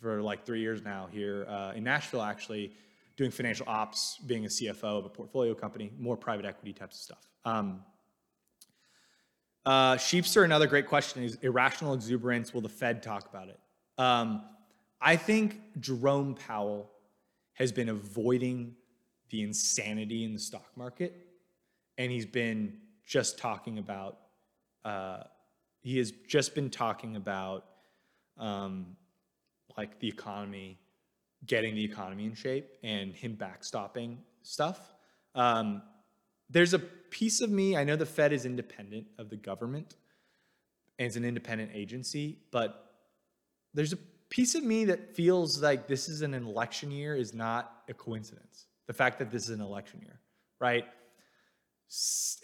[0.00, 2.72] for like three years now here uh, in Nashville, actually
[3.16, 7.02] doing financial ops, being a CFO of a portfolio company, more private equity types of
[7.02, 7.26] stuff.
[7.44, 7.82] Um,
[9.66, 12.54] uh, Sheepster, another great question is irrational exuberance.
[12.54, 13.58] Will the Fed talk about it?
[13.98, 14.44] Um,
[15.00, 16.90] I think Jerome Powell
[17.58, 18.76] has been avoiding
[19.30, 21.26] the insanity in the stock market,
[21.98, 24.18] and he's been just talking about.
[24.84, 25.24] Uh,
[25.80, 27.64] he has just been talking about
[28.38, 28.96] um,
[29.76, 30.78] like the economy,
[31.46, 34.94] getting the economy in shape, and him backstopping stuff.
[35.34, 35.82] Um,
[36.48, 37.76] there's a piece of me.
[37.76, 39.96] I know the Fed is independent of the government,
[40.98, 42.94] and it's an independent agency, but
[43.74, 43.98] there's a
[44.30, 48.66] piece of me that feels like this is an election year is not a coincidence.
[48.86, 50.20] The fact that this is an election year,
[50.60, 50.84] right?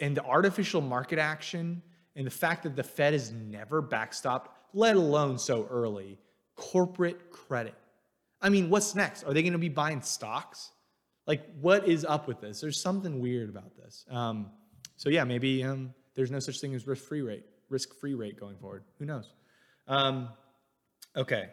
[0.01, 1.83] And the artificial market action
[2.17, 6.19] and the fact that the Fed has never backstopped, let alone so early,
[6.57, 7.75] corporate credit.
[8.41, 9.25] I mean, what's next?
[9.25, 10.71] Are they going to be buying stocks?
[11.27, 12.61] Like, what is up with this?
[12.61, 14.05] There's something weird about this.
[14.11, 14.51] Um,
[14.97, 18.85] so yeah, maybe um, there's no such thing as risk-free rate, risk-free rate going forward.
[18.99, 19.33] Who knows?
[19.89, 20.29] Um,
[21.17, 21.49] okay.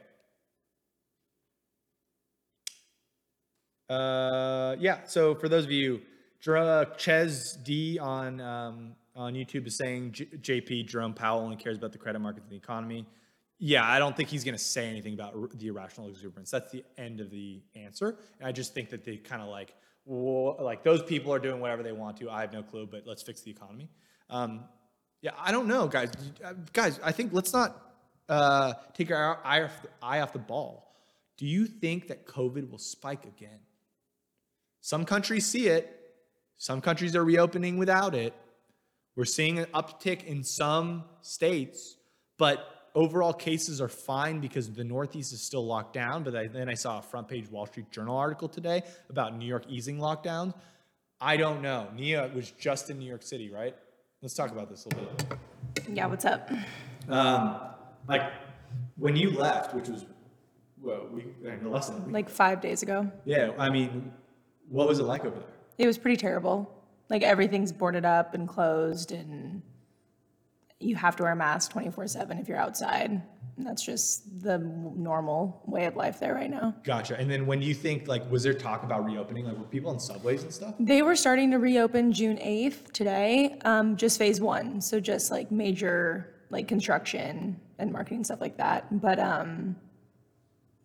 [3.91, 4.99] Uh, yeah.
[5.05, 6.01] So for those of you,
[6.39, 11.77] Jer- Ches D on um, on YouTube is saying J- JP Jerome Powell only cares
[11.77, 13.05] about the credit markets and the economy.
[13.59, 16.49] Yeah, I don't think he's going to say anything about r- the irrational exuberance.
[16.49, 18.17] That's the end of the answer.
[18.39, 19.75] And I just think that they kind of like,
[20.07, 22.29] like those people are doing whatever they want to.
[22.31, 23.87] I have no clue, but let's fix the economy.
[24.29, 24.63] Um,
[25.21, 26.11] yeah, I don't know, guys.
[26.43, 27.93] Uh, Guys, I think let's not
[28.29, 30.95] uh, take our eye off, the, eye off the ball.
[31.37, 33.59] Do you think that COVID will spike again?
[34.81, 35.97] Some countries see it.
[36.57, 38.33] Some countries are reopening without it.
[39.15, 41.97] We're seeing an uptick in some states,
[42.37, 46.23] but overall cases are fine because the Northeast is still locked down.
[46.23, 49.45] But I, then I saw a front page Wall Street Journal article today about New
[49.45, 50.53] York easing lockdowns.
[51.19, 51.87] I don't know.
[51.95, 53.75] Nia was just in New York City, right?
[54.21, 55.87] Let's talk about this a little bit.
[55.93, 56.49] Yeah, what's up?
[57.09, 57.59] Um,
[58.07, 58.31] like
[58.97, 60.05] when you left, which was
[60.81, 61.25] well, we
[61.63, 62.11] less than.
[62.11, 63.11] Like five days ago.
[63.25, 64.11] Yeah, I mean,
[64.71, 65.47] what was it like over there?
[65.77, 66.73] It was pretty terrible.
[67.09, 69.61] Like everything's boarded up and closed and
[70.79, 73.21] you have to wear a mask 24 7 if you're outside.
[73.57, 76.73] And that's just the normal way of life there right now.
[76.83, 77.19] Gotcha.
[77.19, 79.45] And then when you think like was there talk about reopening?
[79.45, 80.73] Like were people on subways and stuff?
[80.79, 84.81] They were starting to reopen June 8th today, um, just phase one.
[84.81, 89.01] So just like major like construction and marketing stuff like that.
[89.01, 89.75] But um,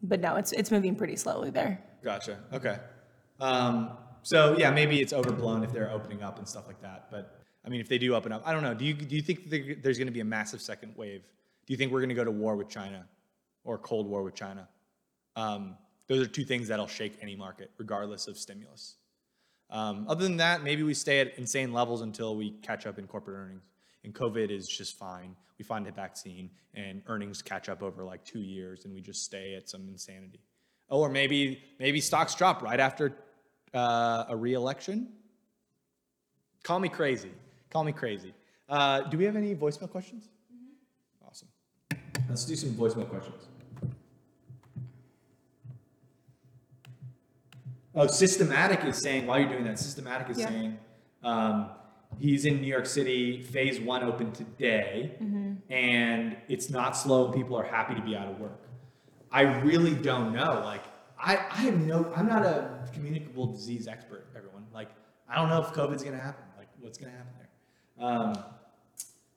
[0.03, 1.83] but no, it's it's moving pretty slowly there.
[2.03, 2.39] Gotcha.
[2.53, 2.79] Okay.
[3.41, 3.91] Um,
[4.23, 7.09] so yeah, maybe it's overblown if they're opening up and stuff like that.
[7.11, 8.75] But I mean, if they do open up, I don't know.
[8.75, 11.23] Do you do you think there's going to be a massive second wave?
[11.67, 13.07] Do you think we're going to go to war with China,
[13.65, 14.69] or cold war with China?
[15.35, 18.97] Um, those are two things that'll shake any market, regardless of stimulus.
[19.71, 23.07] Um, other than that, maybe we stay at insane levels until we catch up in
[23.07, 23.65] corporate earnings.
[24.05, 25.35] And COVID is just fine.
[25.59, 29.25] We find a vaccine, and earnings catch up over like two years, and we just
[29.25, 30.41] stay at some insanity.
[30.89, 33.17] Or maybe maybe stocks drop right after
[33.75, 35.09] uh, a re-election.
[36.63, 37.31] Call me crazy.
[37.71, 38.33] Call me crazy.
[38.69, 40.29] Uh, do we have any voicemail questions?
[41.27, 41.49] Awesome.
[42.29, 43.47] Let's do some voicemail questions.
[47.95, 50.49] Oh, Systematic is saying, while you're doing that, Systematic is Yeah.
[50.49, 50.79] saying
[51.23, 51.71] um,
[52.19, 55.13] he's in New York City, phase one opened today,
[55.71, 58.61] and it's not slow and people are happy to be out of work.
[59.33, 60.61] I really don't know.
[60.65, 60.85] Like,
[61.19, 64.65] I, I have no, I'm not a communicable disease expert, everyone.
[64.73, 64.91] Like,
[65.29, 68.07] I don't know if COVID's going to happen, like, what's going to happen there.
[68.07, 68.35] Um,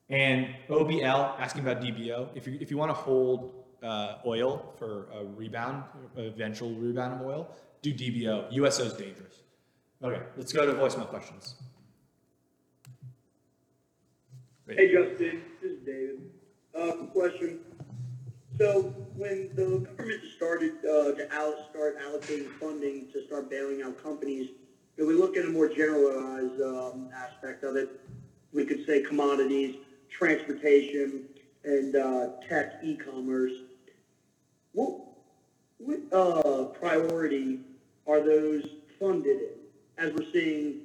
[0.10, 2.30] and OBL asking about DBO.
[2.36, 5.84] If you if you want to hold uh, oil for a rebound,
[6.18, 8.52] eventual rebound of oil, do DBO.
[8.52, 9.44] USO is dangerous.
[10.04, 11.56] Okay, let's go to voicemail questions.
[14.68, 16.22] Hey Justin, this is David.
[16.76, 17.60] Um, question.
[18.60, 24.04] So when the government started uh, to al- start allocating funding to start bailing out
[24.04, 24.50] companies,
[24.98, 28.02] if we look at a more generalized um, aspect of it,
[28.52, 29.78] we could say commodities,
[30.10, 31.24] transportation,
[31.64, 33.54] and uh, tech, e-commerce.
[34.74, 35.04] What
[35.78, 37.62] what uh, priority
[38.08, 38.66] are those
[39.00, 39.50] funded in?
[39.98, 40.82] As we're seeing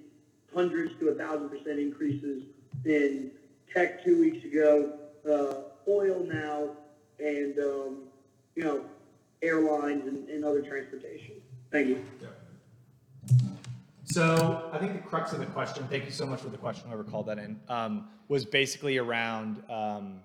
[0.54, 2.44] hundreds to a thousand percent increases
[2.84, 3.32] in
[3.72, 4.92] tech two weeks ago,
[5.28, 6.70] uh, oil now,
[7.18, 7.96] and um,
[8.55, 8.85] you know,
[9.42, 11.35] airlines and, and other transportation.
[11.70, 12.05] Thank you.
[14.05, 16.87] So I think the crux of the question, thank you so much for the question,
[16.87, 20.20] whoever called that in, um, was basically around um,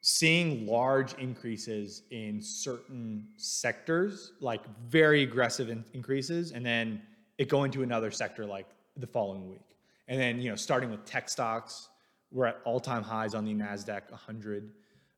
[0.00, 7.00] seeing large increases in certain sectors, like very aggressive in- increases, and then
[7.38, 9.76] it going to another sector like the following week.
[10.08, 11.88] And then, you know, starting with tech stocks,
[12.32, 14.70] we're at all-time highs on the NASDAQ 100,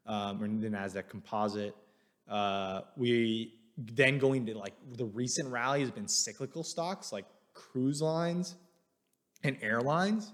[0.07, 1.75] um, or the NASDAQ composite.
[2.29, 8.01] Uh, we then going to like the recent rally has been cyclical stocks like cruise
[8.01, 8.55] lines
[9.43, 10.33] and airlines.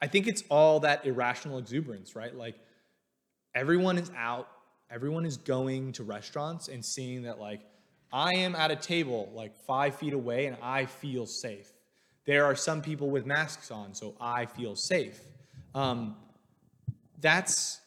[0.00, 2.34] I think it's all that irrational exuberance, right?
[2.34, 2.54] Like
[3.54, 4.48] everyone is out,
[4.90, 7.60] everyone is going to restaurants and seeing that like
[8.12, 11.72] I am at a table like five feet away and I feel safe.
[12.24, 15.20] There are some people with masks on, so I feel safe.
[15.74, 16.16] Um,
[17.20, 17.80] that's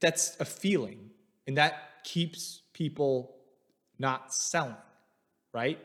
[0.00, 1.10] that's a feeling,
[1.46, 3.34] and that keeps people
[3.98, 4.76] not selling,
[5.52, 5.78] right?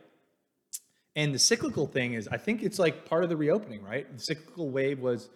[1.16, 4.12] And the cyclical thing is, I think it's like part of the reopening, right?
[4.12, 5.30] The cyclical wave was,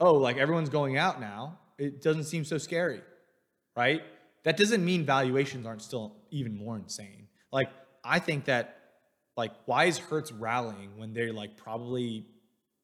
[0.00, 1.58] oh, like everyone's going out now.
[1.78, 3.00] It doesn't seem so scary,
[3.76, 4.02] right?
[4.44, 7.28] That doesn't mean valuations aren't still even more insane.
[7.52, 7.68] Like,
[8.04, 8.76] I think that,
[9.36, 12.26] like, why is Hertz rallying when they're like probably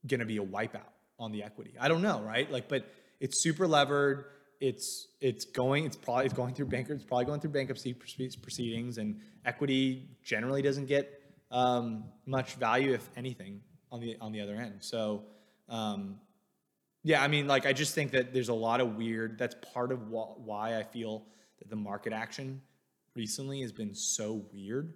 [0.06, 1.74] going to be a wipeout on the equity?
[1.80, 2.50] I don't know, right?
[2.50, 2.86] Like, but
[3.20, 4.26] it's super levered.
[4.60, 5.84] It's it's going.
[5.84, 6.92] It's probably it's going through banker.
[6.94, 13.08] It's probably going through bankruptcy proceedings, and equity generally doesn't get um, much value, if
[13.16, 13.60] anything,
[13.92, 14.76] on the on the other end.
[14.80, 15.24] So,
[15.68, 16.16] um,
[17.02, 19.38] yeah, I mean, like I just think that there's a lot of weird.
[19.38, 21.24] That's part of wh- why I feel
[21.58, 22.60] that the market action
[23.14, 24.94] recently has been so weird.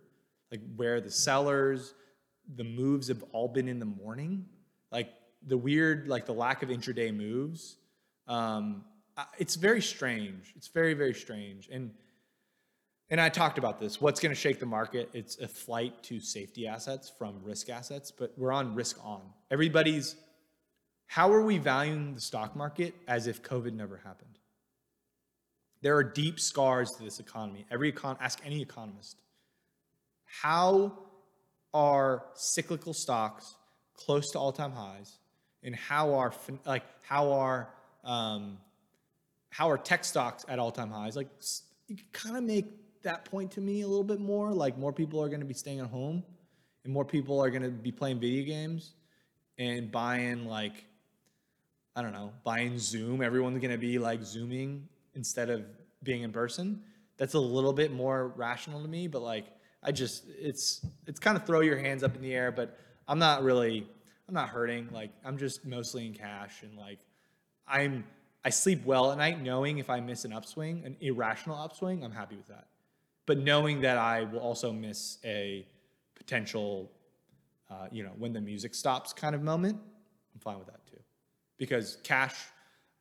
[0.51, 1.95] Like where the sellers,
[2.57, 4.47] the moves have all been in the morning.
[4.91, 5.11] Like
[5.47, 7.77] the weird, like the lack of intraday moves.
[8.27, 8.85] Um,
[9.39, 10.53] it's very strange.
[10.57, 11.69] It's very very strange.
[11.71, 11.93] And
[13.11, 14.01] and I talked about this.
[14.01, 15.11] What's going to shake the market?
[15.13, 19.23] It's a flight to safety assets from risk assets, but we're on risk on.
[19.51, 20.17] Everybody's
[21.07, 24.39] how are we valuing the stock market as if COVID never happened?
[25.83, 27.67] There are deep scars to this economy.
[27.69, 29.17] Every econ- ask any economist.
[30.25, 30.93] How
[31.75, 33.57] are cyclical stocks
[33.95, 35.19] close to all-time highs,
[35.65, 36.33] and how are
[36.65, 37.69] like how are
[38.05, 38.59] um,
[39.51, 41.17] how are tech stocks at all-time highs?
[41.17, 41.29] Like
[41.89, 42.67] you kind of make
[43.03, 44.53] that point to me a little bit more.
[44.53, 46.23] Like more people are going to be staying at home,
[46.85, 48.95] and more people are going to be playing video games
[49.59, 50.87] and buying like
[51.97, 55.65] I don't know, buying Zoom, everyone's going to be like Zooming instead of
[56.03, 56.83] being in person.
[57.17, 59.47] That's a little bit more rational to me, but like,
[59.83, 62.79] I just, it's, it's kind of throw your hands up in the air, but
[63.09, 63.87] I'm not really,
[64.29, 64.89] I'm not hurting.
[64.93, 67.01] Like, I'm just mostly in cash and like,
[67.67, 68.05] I'm,
[68.45, 72.13] I sleep well at night knowing if I miss an upswing, an irrational upswing, I'm
[72.13, 72.69] happy with that.
[73.27, 75.67] But knowing that I will also miss a
[76.15, 76.91] potential,
[77.71, 79.79] uh, you know, when the music stops kind of moment,
[80.35, 81.01] I'm fine with that too.
[81.59, 82.35] Because cash,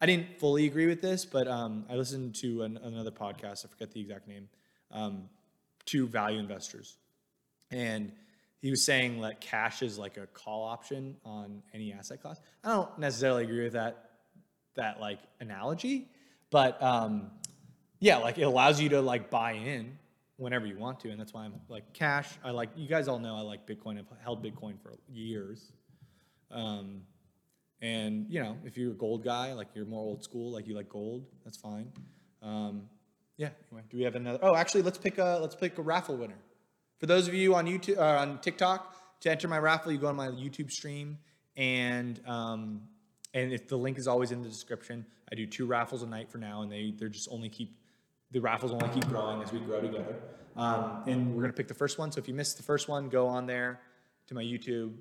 [0.02, 3.70] I didn't fully agree with this, but um, I listened to an, another podcast, I
[3.70, 4.50] forget the exact name,
[4.92, 5.30] um,
[5.86, 6.98] to value investors.
[7.72, 8.12] And
[8.62, 12.42] he was saying that cash is like a call option on any asset class.
[12.64, 14.09] I don't necessarily agree with that
[14.76, 16.08] that like analogy,
[16.50, 17.32] but um,
[18.00, 19.98] yeah, like it allows you to like buy in
[20.38, 22.30] whenever you want to, and that's why I'm like cash.
[22.44, 24.00] I like you guys all know I like Bitcoin.
[24.00, 25.72] I've held Bitcoin for years,
[26.52, 27.02] um,
[27.82, 30.76] and you know if you're a gold guy, like you're more old school, like you
[30.76, 31.92] like gold, that's fine.
[32.42, 32.84] Um,
[33.38, 33.50] yeah.
[33.72, 34.40] Anyway, do we have another?
[34.42, 36.40] Oh, actually, let's pick a let's pick a raffle winner.
[37.00, 40.08] For those of you on YouTube uh, on TikTok, to enter my raffle, you go
[40.08, 41.18] on my YouTube stream
[41.56, 42.20] and.
[42.26, 42.82] Um,
[43.34, 46.30] and if the link is always in the description, I do two raffles a night
[46.30, 47.76] for now, and they they're just only keep
[48.32, 50.16] the raffles only keep growing as we grow together.
[50.56, 52.12] Um, and we're gonna pick the first one.
[52.12, 53.80] So if you missed the first one, go on there
[54.28, 54.94] to my YouTube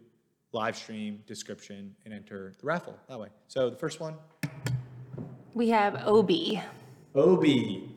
[0.53, 3.29] live stream description and enter the raffle that way.
[3.49, 4.15] So the first one,
[5.55, 6.63] We have Obi.
[7.15, 7.97] Obi,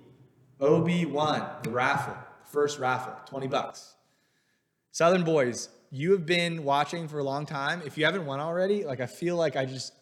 [0.60, 2.16] Obi won the raffle,
[2.46, 3.96] first raffle, twenty bucks.
[4.92, 7.82] Southern boys, you have been watching for a long time.
[7.86, 9.94] If you haven't won already, like I feel like I just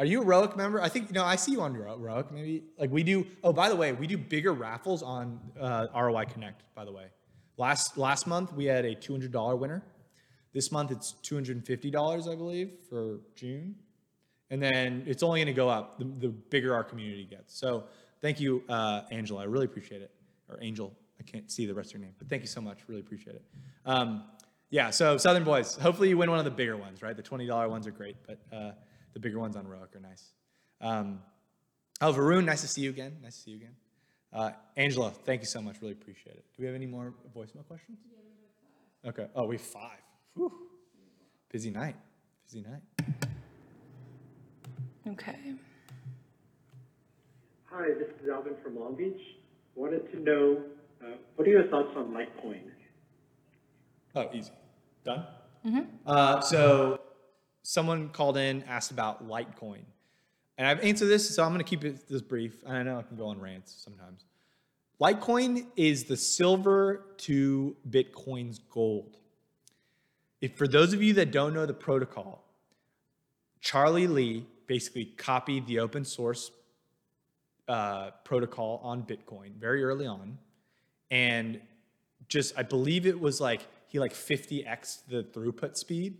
[0.00, 0.80] are you a Roic member?
[0.80, 2.64] I think, you know, I see you on Roic, maybe.
[2.78, 6.62] Like we do, oh, by the way, we do bigger raffles on uh, ROI Connect,
[6.74, 7.08] by the way.
[7.58, 9.82] Last, last month, we had a $200 winner.
[10.54, 13.74] This month, it's $250, I believe, for June.
[14.48, 17.54] And then it's only going to go up the, the, bigger our community gets.
[17.54, 17.84] So
[18.22, 19.42] thank you, uh, Angela.
[19.42, 20.10] I really appreciate it.
[20.48, 20.96] Or Angel.
[21.20, 22.78] I can't see the rest of your name, but thank you so much.
[22.88, 23.44] Really appreciate it.
[23.84, 24.24] Um,
[24.70, 27.14] yeah, so Southern Boys, hopefully you win one of the bigger ones, right?
[27.14, 28.70] The $20 ones are great, but uh,
[29.12, 30.32] the bigger ones on Roic are nice.
[30.80, 31.20] Um,
[32.00, 33.16] oh, Varun, nice to see you again.
[33.22, 33.76] Nice to see you again.
[34.32, 35.76] Uh, Angela, thank you so much.
[35.80, 36.44] Really appreciate it.
[36.56, 37.98] Do we have any more voicemail questions?
[39.04, 39.26] Yeah, okay.
[39.34, 39.98] Oh, we have five.
[40.34, 40.52] Whew.
[41.50, 41.96] Busy night.
[42.46, 42.82] Busy night.
[45.08, 45.36] Okay.
[47.64, 49.20] Hi, this is Alvin from Long Beach.
[49.74, 50.62] Wanted to know,
[51.02, 52.60] uh, what are your thoughts on Litecoin?
[54.14, 54.50] Oh, easy.
[55.04, 55.24] Done?
[55.66, 55.80] Mm-hmm.
[56.06, 57.00] Uh, so
[57.70, 59.84] someone called in, asked about Litecoin.
[60.58, 62.64] And I've answered this, so I'm going to keep it this brief.
[62.66, 64.24] I know I can go on rants sometimes.
[65.00, 69.18] Litecoin is the silver to Bitcoin's gold.
[70.40, 72.44] If for those of you that don't know the protocol,
[73.60, 76.50] Charlie Lee basically copied the open source
[77.68, 80.38] uh, protocol on Bitcoin very early on,
[81.12, 81.60] and
[82.26, 86.16] just I believe it was like he like 50x the throughput speed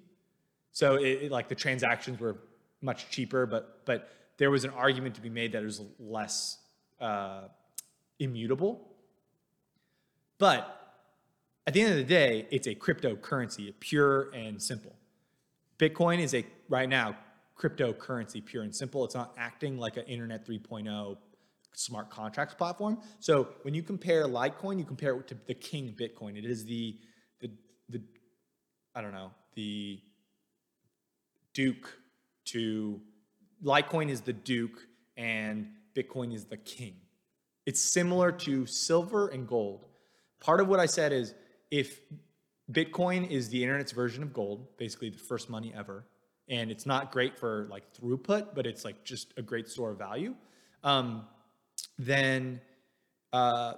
[0.72, 2.36] so it, it, like the transactions were
[2.80, 6.58] much cheaper, but but there was an argument to be made that it was less
[7.00, 7.42] uh,
[8.18, 8.88] immutable.
[10.38, 10.76] But
[11.66, 14.96] at the end of the day, it's a cryptocurrency, pure and simple.
[15.78, 17.16] Bitcoin is a right now
[17.58, 19.04] cryptocurrency, pure and simple.
[19.04, 21.16] It's not acting like an Internet 3.0
[21.74, 22.98] smart contracts platform.
[23.18, 26.36] So when you compare Litecoin, you compare it to the king Bitcoin.
[26.36, 26.96] It is the
[27.40, 27.50] the
[27.88, 28.02] the
[28.94, 30.00] I don't know the
[31.61, 31.92] Duke
[32.46, 33.02] to
[33.62, 34.86] Litecoin is the Duke
[35.18, 36.94] and Bitcoin is the king.
[37.66, 39.84] It's similar to silver and gold.
[40.40, 41.34] Part of what I said is
[41.70, 42.00] if
[42.72, 46.06] Bitcoin is the internet's version of gold, basically the first money ever,
[46.48, 49.98] and it's not great for like throughput, but it's like just a great store of
[49.98, 50.34] value,
[50.82, 51.26] um,
[51.98, 52.58] then
[53.34, 53.74] uh,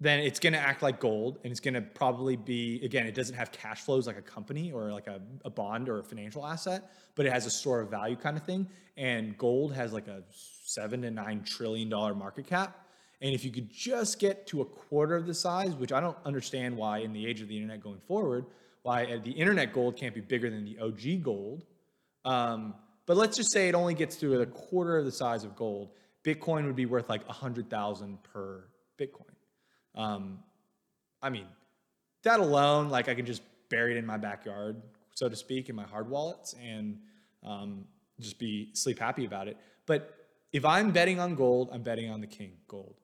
[0.00, 3.14] then it's going to act like gold and it's going to probably be again it
[3.14, 6.46] doesn't have cash flows like a company or like a, a, bond or a financial
[6.46, 10.08] asset but it has a store of value kind of thing and gold has like
[10.08, 10.22] a
[10.64, 12.84] seven to nine trillion dollar market cap.
[13.20, 16.16] And if you could just get to a quarter of the size which i don't
[16.24, 18.46] understand why in the age of the internet going forward
[18.82, 21.64] why uh, the internet gold can't be bigger than the og gold
[22.24, 22.74] um,
[23.06, 25.90] but let's just say it only gets to a quarter of the size of gold
[26.22, 29.27] bitcoin would be worth like a hundred thousand per bitcoin
[29.98, 30.38] um,
[31.20, 31.46] I mean,
[32.22, 34.80] that alone, like I can just bury it in my backyard,
[35.14, 36.98] so to speak, in my hard wallets and
[37.44, 37.84] um,
[38.20, 39.58] just be sleep happy about it.
[39.86, 40.14] But
[40.52, 42.94] if I'm betting on gold, I'm betting on the king, gold.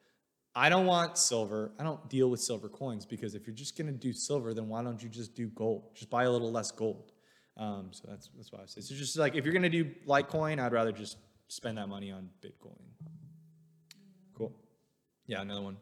[0.55, 1.73] I don't want silver.
[1.79, 4.69] I don't deal with silver coins because if you're just going to do silver, then
[4.69, 5.91] why don't you just do gold?
[5.95, 7.11] Just buy a little less gold.
[7.57, 8.81] Um, so that's that's why I say.
[8.81, 11.19] So just like if you're gonna do Litecoin, I'd rather just
[11.49, 12.81] spend that money on Bitcoin.
[14.37, 14.53] Cool.
[15.27, 15.77] Yeah, another one.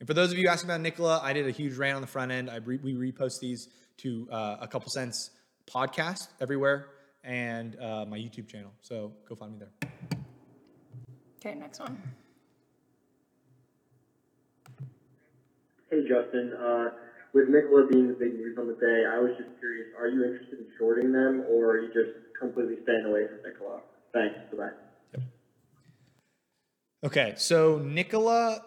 [0.00, 2.06] And for those of you asking about Nikola, I did a huge rant on the
[2.06, 2.48] front end.
[2.50, 3.68] I re- we repost these
[3.98, 5.30] to uh, a couple cents
[5.68, 6.90] podcast everywhere
[7.24, 8.72] and uh, my YouTube channel.
[8.80, 9.90] So go find me there.
[11.40, 12.00] Okay, next one.
[15.90, 16.90] Hey Justin, uh,
[17.32, 20.24] with Nikola being the big news on the day, I was just curious, are you
[20.24, 23.80] interested in shorting them or are you just completely staying away from Nikola?
[24.12, 25.22] Thanks, bye-bye.
[27.04, 28.60] Okay, so Nikola,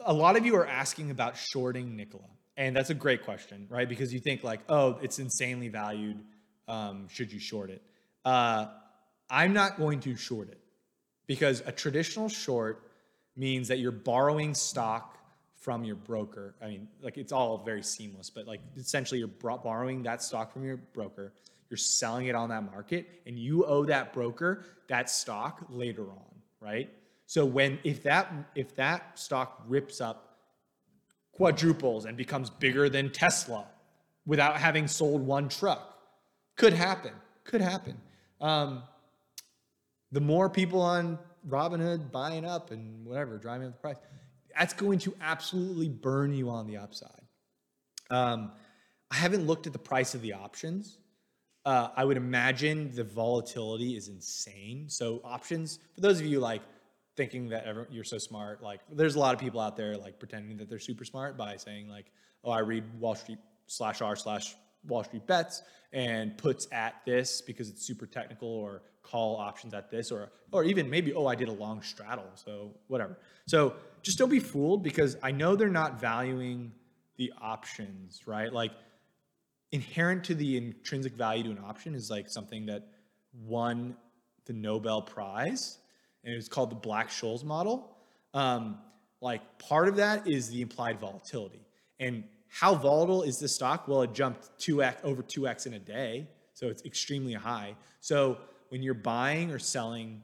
[0.00, 3.88] a lot of you are asking about shorting Nikola, and that's a great question, right?
[3.88, 6.20] Because you think like, oh, it's insanely valued.
[6.66, 7.82] Um, should you short it?
[8.24, 8.66] Uh,
[9.28, 10.60] I'm not going to short it
[11.26, 12.90] because a traditional short
[13.36, 15.18] means that you're borrowing stock
[15.56, 16.54] from your broker.
[16.62, 20.64] I mean, like it's all very seamless, but like essentially you're borrowing that stock from
[20.64, 21.32] your broker,
[21.70, 26.34] you're selling it on that market, and you owe that broker that stock later on,
[26.60, 26.90] right?
[27.26, 30.38] So when if that if that stock rips up,
[31.32, 33.66] quadruples and becomes bigger than Tesla,
[34.26, 35.98] without having sold one truck,
[36.56, 37.12] could happen.
[37.44, 38.00] Could happen.
[38.40, 38.82] Um,
[40.12, 41.18] the more people on
[41.48, 43.96] Robinhood buying up and whatever, driving up the price,
[44.56, 47.10] that's going to absolutely burn you on the upside.
[48.10, 48.52] Um,
[49.10, 50.98] I haven't looked at the price of the options.
[51.64, 54.88] Uh, I would imagine the volatility is insane.
[54.88, 56.62] So options, for those of you like
[57.16, 60.56] thinking that you're so smart, like there's a lot of people out there like pretending
[60.58, 62.06] that they're super smart by saying like,
[62.42, 64.54] oh, I read Wall Street slash R slash
[64.86, 65.62] Wall Street bets
[65.92, 70.64] and puts at this because it's super technical or call options at this or or
[70.64, 73.18] even maybe oh I did a long straddle so whatever.
[73.46, 76.72] So just don't be fooled because I know they're not valuing
[77.16, 78.52] the options, right?
[78.52, 78.72] Like
[79.72, 82.86] inherent to the intrinsic value to an option is like something that
[83.44, 83.96] won
[84.46, 85.78] the Nobel Prize,
[86.24, 87.96] and it's called the Black-Scholes model.
[88.32, 88.78] Um,
[89.20, 91.66] like part of that is the implied volatility,
[91.98, 93.88] and how volatile is this stock?
[93.88, 97.74] Well, it jumped two x over two x in a day, so it's extremely high.
[98.00, 100.22] So when you're buying or selling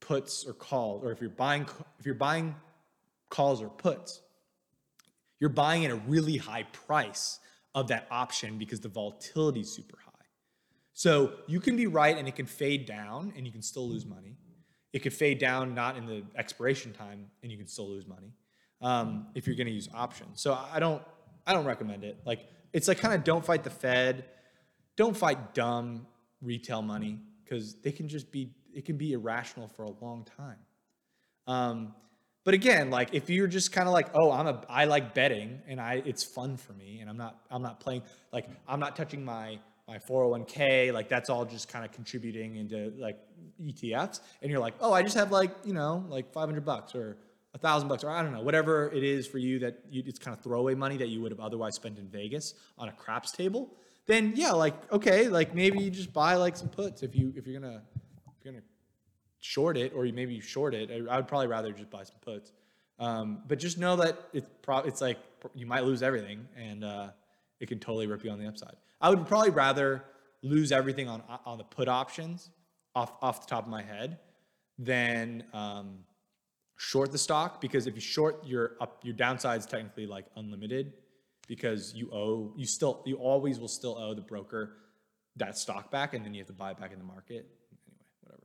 [0.00, 1.66] puts or calls, or if you're buying
[1.98, 2.54] if you're buying
[3.28, 4.20] calls or puts,
[5.40, 7.40] you're buying at a really high price
[7.74, 10.12] of that option because the volatility is super high.
[10.92, 14.04] So you can be right and it can fade down and you can still lose
[14.04, 14.36] money.
[14.92, 18.32] It could fade down not in the expiration time and you can still lose money
[18.80, 20.40] um, if you're going to use options.
[20.40, 21.02] So I don't
[21.46, 22.18] I don't recommend it.
[22.24, 24.24] Like it's like kind of don't fight the Fed,
[24.96, 26.06] don't fight dumb
[26.40, 30.58] retail money because they can just be it can be irrational for a long time.
[31.46, 31.94] Um,
[32.44, 35.60] but again, like if you're just kind of like, oh, I'm a I like betting
[35.66, 38.96] and I it's fun for me and I'm not I'm not playing like I'm not
[38.96, 39.58] touching my
[39.88, 43.18] my 401k like that's all just kind of contributing into like
[43.60, 47.16] ETFs and you're like, "Oh, I just have like, you know, like 500 bucks or
[47.54, 50.18] a thousand bucks or I don't know, whatever it is for you that you, it's
[50.18, 53.32] kind of throwaway money that you would have otherwise spent in Vegas on a craps
[53.32, 53.74] table."
[54.06, 57.46] Then yeah, like okay, like maybe you just buy like some puts if you if
[57.46, 58.68] you're going to if you're going to
[59.40, 60.90] short it, or you maybe you short it.
[60.90, 62.52] I, would probably rather just buy some puts.
[62.98, 65.18] Um, but just know that it's pro- it's like
[65.54, 67.08] you might lose everything, and uh,
[67.60, 68.76] it can totally rip you on the upside.
[69.00, 70.04] I would probably rather
[70.42, 72.50] lose everything on on the put options
[72.94, 74.18] off off the top of my head
[74.78, 75.98] than um,
[76.76, 80.92] short the stock because if you short your up your downside is technically like unlimited
[81.46, 84.76] because you owe you still you always will still owe the broker
[85.36, 88.06] that stock back and then you have to buy it back in the market anyway
[88.22, 88.44] whatever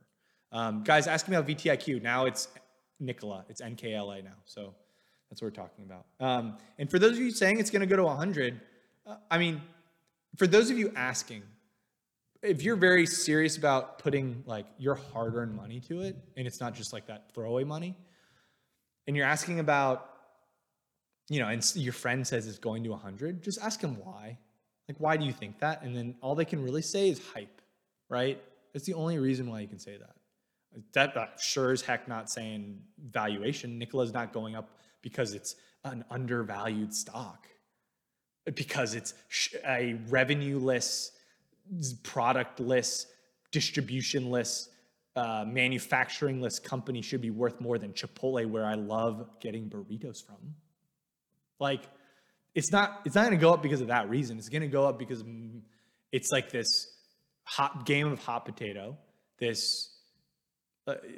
[0.54, 2.00] um, guys, ask me about VTIQ.
[2.00, 2.46] Now it's
[3.00, 3.44] Nikola.
[3.48, 4.36] It's NKLA now.
[4.44, 4.72] So
[5.28, 6.06] that's what we're talking about.
[6.20, 8.60] Um, and for those of you saying it's going to go to 100,
[9.04, 9.60] uh, I mean,
[10.36, 11.42] for those of you asking,
[12.42, 16.74] if you're very serious about putting like your hard-earned money to it, and it's not
[16.74, 17.96] just like that throwaway money,
[19.06, 20.10] and you're asking about,
[21.28, 24.38] you know, and your friend says it's going to 100, just ask him why.
[24.88, 25.82] Like, why do you think that?
[25.82, 27.62] And then all they can really say is hype,
[28.10, 28.42] right?
[28.72, 30.16] That's the only reason why you can say that.
[30.92, 32.80] That, that sure as heck not saying
[33.10, 33.78] valuation.
[33.78, 34.68] Nikola's not going up
[35.00, 37.46] because it's an undervalued stock,
[38.52, 39.14] because it's
[39.66, 41.12] a revenue-less,
[42.02, 43.06] product-less,
[43.52, 44.68] distribution-less,
[45.16, 50.54] uh, manufacturing-less company should be worth more than Chipotle, where I love getting burritos from.
[51.58, 51.84] Like,
[52.54, 54.38] it's not it's not going to go up because of that reason.
[54.38, 55.24] It's going to go up because
[56.12, 56.88] it's like this
[57.44, 58.96] hot game of hot potato,
[59.38, 59.90] this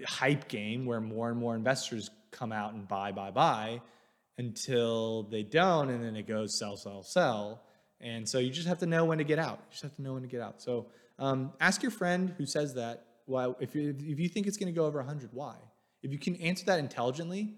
[0.07, 3.81] hype game where more and more investors come out and buy, buy, buy
[4.39, 7.62] until they don't, and then it goes sell, sell, sell,
[8.01, 9.59] And so you just have to know when to get out.
[9.66, 10.61] You just have to know when to get out.
[10.61, 10.87] So
[11.18, 13.05] um, ask your friend who says that.
[13.24, 15.57] Why, if you, if you think it's going to go over 100, why?
[16.03, 17.55] If you can answer that intelligently,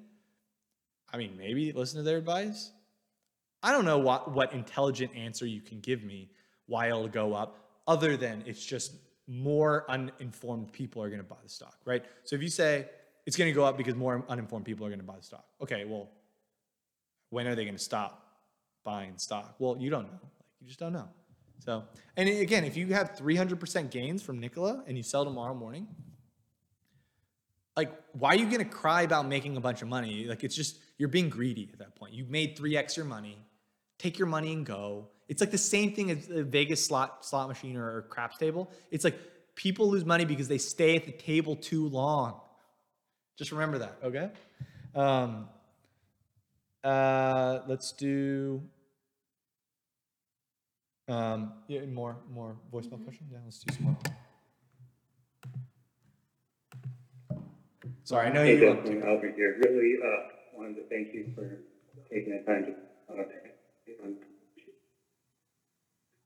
[1.12, 2.70] I mean, maybe listen to their advice.
[3.62, 6.31] I don't know what, what intelligent answer you can give me
[6.66, 8.93] why it'll go up, other than it's just
[9.26, 12.05] more uninformed people are going to buy the stock, right?
[12.24, 12.87] So if you say
[13.26, 15.45] it's going to go up because more uninformed people are going to buy the stock,
[15.61, 16.09] okay, well,
[17.31, 18.26] when are they going to stop
[18.85, 19.55] buying stock?
[19.59, 20.18] Well, you don't know.
[20.22, 21.09] Like, you just don't know.
[21.59, 21.85] So,
[22.16, 25.89] and again, if you have 300% gains from Nikola and you sell tomorrow morning,
[27.76, 30.24] like, why are you going to cry about making a bunch of money?
[30.24, 32.12] Like, it's just, you're being greedy at that point.
[32.12, 33.39] You've made 3x your money.
[33.99, 35.09] Take your money and go.
[35.29, 38.72] It's like the same thing as a Vegas slot, slot machine or a craps table.
[38.91, 39.18] It's like
[39.55, 42.41] people lose money because they stay at the table too long.
[43.37, 44.31] Just remember that, okay?
[44.95, 45.49] Um,
[46.85, 48.62] uh, let's do
[51.09, 53.26] um, yeah, more more voicemail question.
[53.31, 53.97] Yeah, let's do some more.
[58.05, 58.74] Sorry, I know Hey, you.
[58.74, 59.57] Justin, Albert here.
[59.64, 61.61] Really, uh, wanted to thank you for
[62.11, 62.72] taking the time to,
[63.12, 63.24] uh,
[63.87, 64.16] take on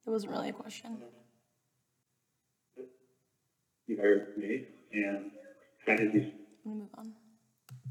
[0.05, 0.99] That wasn't really a question.
[3.89, 5.33] you heard me and
[5.87, 6.21] how did you,
[6.65, 7.13] I'm gonna move on.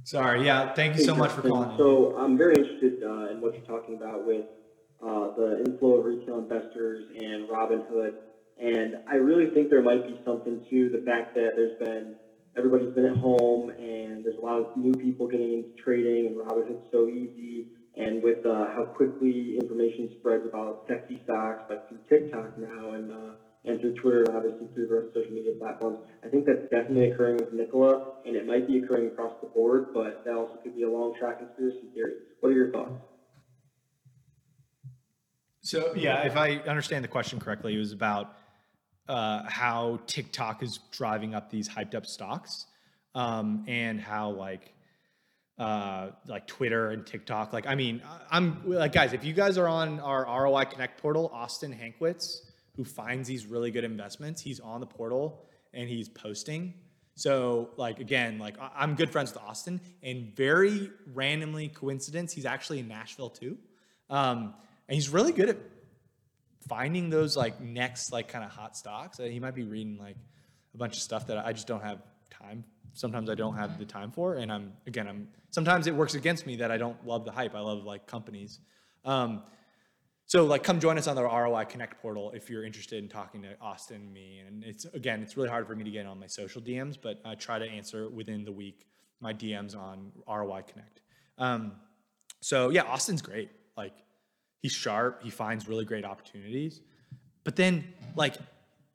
[0.04, 0.74] Sorry, yeah.
[0.74, 1.78] Thank you so much for calling.
[1.78, 4.45] So I'm very interested uh, in what you're talking about with
[5.02, 8.14] uh, the inflow of retail investors and Robinhood.
[8.60, 12.16] And I really think there might be something to the fact that there's been,
[12.58, 16.36] everybody's been at home and there's a lot of new people getting into trading and
[16.36, 17.68] Robinhood's so easy.
[17.95, 23.12] And with uh, how quickly information spreads about sexy stocks, like through TikTok now and,
[23.12, 23.34] uh,
[23.66, 27.12] and through Twitter obviously through the rest of social media platforms, I think that's definitely
[27.12, 30.76] occurring with Nikola and it might be occurring across the board, but that also could
[30.76, 32.14] be a long shot conspiracy theory.
[32.39, 32.93] What are your thoughts?
[35.62, 38.36] So yeah, if I understand the question correctly, it was about
[39.07, 42.66] uh, how TikTok is driving up these hyped up stocks,
[43.14, 44.74] um, and how like
[45.59, 47.53] uh, like Twitter and TikTok.
[47.53, 48.01] Like, I mean,
[48.32, 52.41] I'm like, guys, if you guys are on our ROI Connect portal, Austin Hankwitz,
[52.76, 56.74] who finds these really good investments, he's on the portal and he's posting.
[57.15, 62.80] So, like, again, like I'm good friends with Austin, and very randomly coincidence, he's actually
[62.80, 63.57] in Nashville too,
[64.09, 64.55] um,
[64.88, 65.57] and he's really good at
[66.67, 69.19] finding those like next like kind of hot stocks.
[69.19, 70.15] Uh, He might be reading like
[70.74, 72.63] a bunch of stuff that I just don't have time.
[72.93, 76.45] Sometimes I don't have the time for, and I'm again I'm sometimes it works against
[76.45, 77.55] me that I don't love the hype.
[77.55, 78.59] I love like companies.
[79.03, 79.43] Um,
[80.32, 83.41] so like come join us on the ROI Connect portal if you're interested in talking
[83.41, 84.41] to Austin me.
[84.47, 87.19] And it's again it's really hard for me to get on my social DMs, but
[87.25, 88.88] I try to answer within the week
[89.19, 91.01] my DMs on ROI Connect.
[91.38, 91.73] Um,
[92.39, 93.51] so yeah, Austin's great.
[93.75, 93.91] Like
[94.61, 95.21] he's sharp.
[95.21, 96.79] He finds really great opportunities.
[97.43, 97.84] But then
[98.15, 98.38] like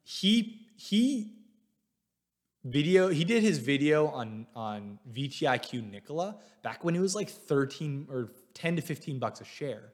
[0.01, 1.35] he he
[2.65, 8.07] video he did his video on on VTIQ Nikola back when it was like 13
[8.09, 9.93] or 10 to 15 bucks a share.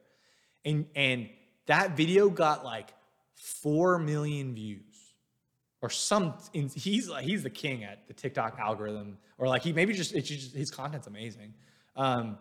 [0.64, 1.28] And and
[1.66, 2.94] that video got like
[3.34, 4.80] 4 million views
[5.82, 10.14] or some he's he's the king at the TikTok algorithm or like he maybe just
[10.14, 11.54] it's just his content's amazing.
[11.96, 12.38] Um,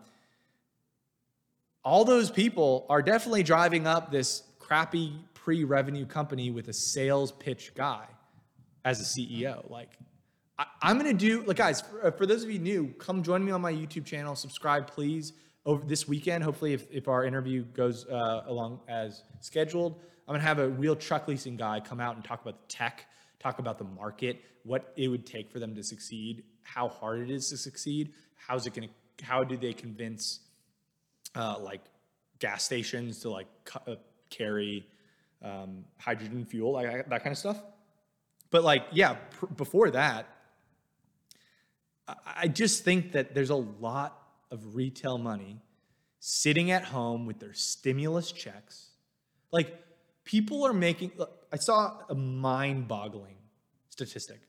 [1.83, 7.73] all those people are definitely driving up this crappy pre-revenue company with a sales pitch
[7.75, 8.05] guy
[8.85, 9.69] as a CEO.
[9.69, 9.89] Like,
[10.57, 11.43] I, I'm gonna do.
[11.43, 14.35] Like, guys, for, for those of you new, come join me on my YouTube channel.
[14.35, 15.33] Subscribe, please.
[15.65, 20.43] Over this weekend, hopefully, if, if our interview goes uh, along as scheduled, I'm gonna
[20.43, 23.05] have a real truck leasing guy come out and talk about the tech,
[23.39, 27.29] talk about the market, what it would take for them to succeed, how hard it
[27.29, 28.89] is to succeed, how's it gonna,
[29.21, 30.41] how do they convince
[31.35, 31.81] uh, like
[32.39, 33.47] gas stations to like
[33.87, 33.95] uh,
[34.29, 34.85] carry
[35.41, 37.61] um, hydrogen fuel, like that kind of stuff.
[38.51, 40.27] But like, yeah, pr- before that,
[42.07, 44.22] I, I just think that there's a lot
[44.53, 45.59] of retail money
[46.19, 48.91] sitting at home with their stimulus checks.
[49.51, 49.83] Like,
[50.23, 51.11] people are making.
[51.17, 53.35] Look, I saw a mind-boggling
[53.89, 54.39] statistic.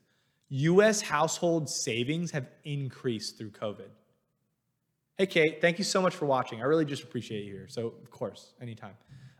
[0.49, 1.01] U.S.
[1.01, 3.89] household savings have increased through COVID.
[5.17, 6.61] Hey, Kate, thank you so much for watching.
[6.61, 7.67] I really just appreciate you here.
[7.67, 8.95] So, of course, anytime.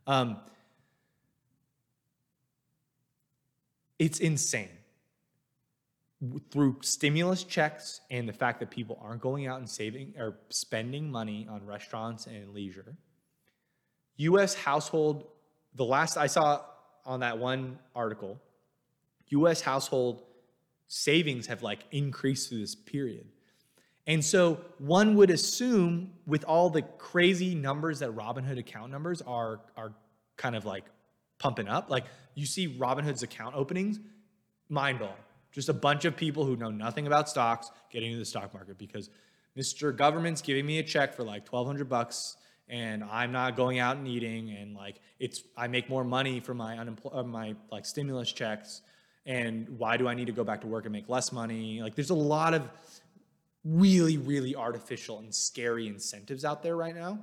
[0.08, 0.38] Um,
[4.00, 4.70] it's insane.
[6.52, 11.12] Through stimulus checks and the fact that people aren't going out and saving or spending
[11.12, 12.96] money on restaurants and leisure,
[14.18, 15.28] US household,
[15.74, 16.62] the last I saw
[17.06, 18.40] on that one article,
[19.30, 20.24] US household
[20.88, 23.28] savings have like increased through this period.
[24.08, 29.62] And so one would assume with all the crazy numbers that Robinhood account numbers are
[29.76, 29.94] are
[30.38, 30.86] kind of like
[31.40, 31.90] pumping up.
[31.90, 32.06] Like
[32.36, 34.00] you see Robinhood's account openings,
[34.70, 35.14] mind blowing.
[35.56, 38.78] Just a bunch of people who know nothing about stocks getting into the stock market
[38.78, 39.10] because
[39.58, 39.96] Mr.
[39.96, 42.36] Government's giving me a check for like 1200 bucks
[42.68, 46.58] and I'm not going out and eating and like it's I make more money from
[46.58, 48.82] my unemployment uh, my like stimulus checks
[49.26, 51.82] and why do I need to go back to work and make less money?
[51.82, 52.68] Like there's a lot of
[53.64, 57.20] really really artificial and scary incentives out there right now.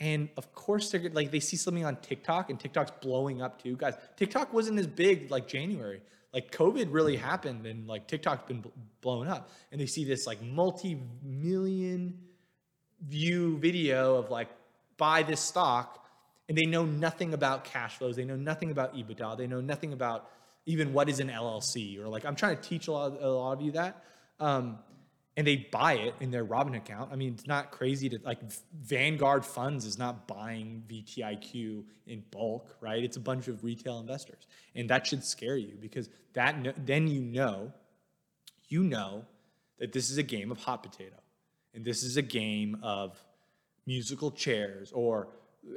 [0.00, 3.76] And of course, they're like they see something on TikTok, and TikTok's blowing up too,
[3.76, 3.94] guys.
[4.16, 6.02] TikTok wasn't as big like January.
[6.32, 8.70] Like COVID really happened, and like TikTok's been bl-
[9.00, 9.50] blown up.
[9.70, 12.18] And they see this like multi-million
[13.06, 14.48] view video of like
[14.96, 16.04] buy this stock,
[16.48, 18.16] and they know nothing about cash flows.
[18.16, 19.38] They know nothing about EBITDA.
[19.38, 20.28] They know nothing about
[20.66, 23.28] even what is an LLC or like I'm trying to teach a lot of, a
[23.28, 24.02] lot of you that.
[24.40, 24.78] Um,
[25.36, 27.10] and they buy it in their Robinhood account.
[27.12, 28.38] I mean, it's not crazy to like
[28.72, 33.02] Vanguard Funds is not buying VTIQ in bulk, right?
[33.02, 37.20] It's a bunch of retail investors, and that should scare you because that then you
[37.20, 37.72] know,
[38.68, 39.24] you know,
[39.78, 41.16] that this is a game of hot potato,
[41.74, 43.18] and this is a game of
[43.86, 45.28] musical chairs or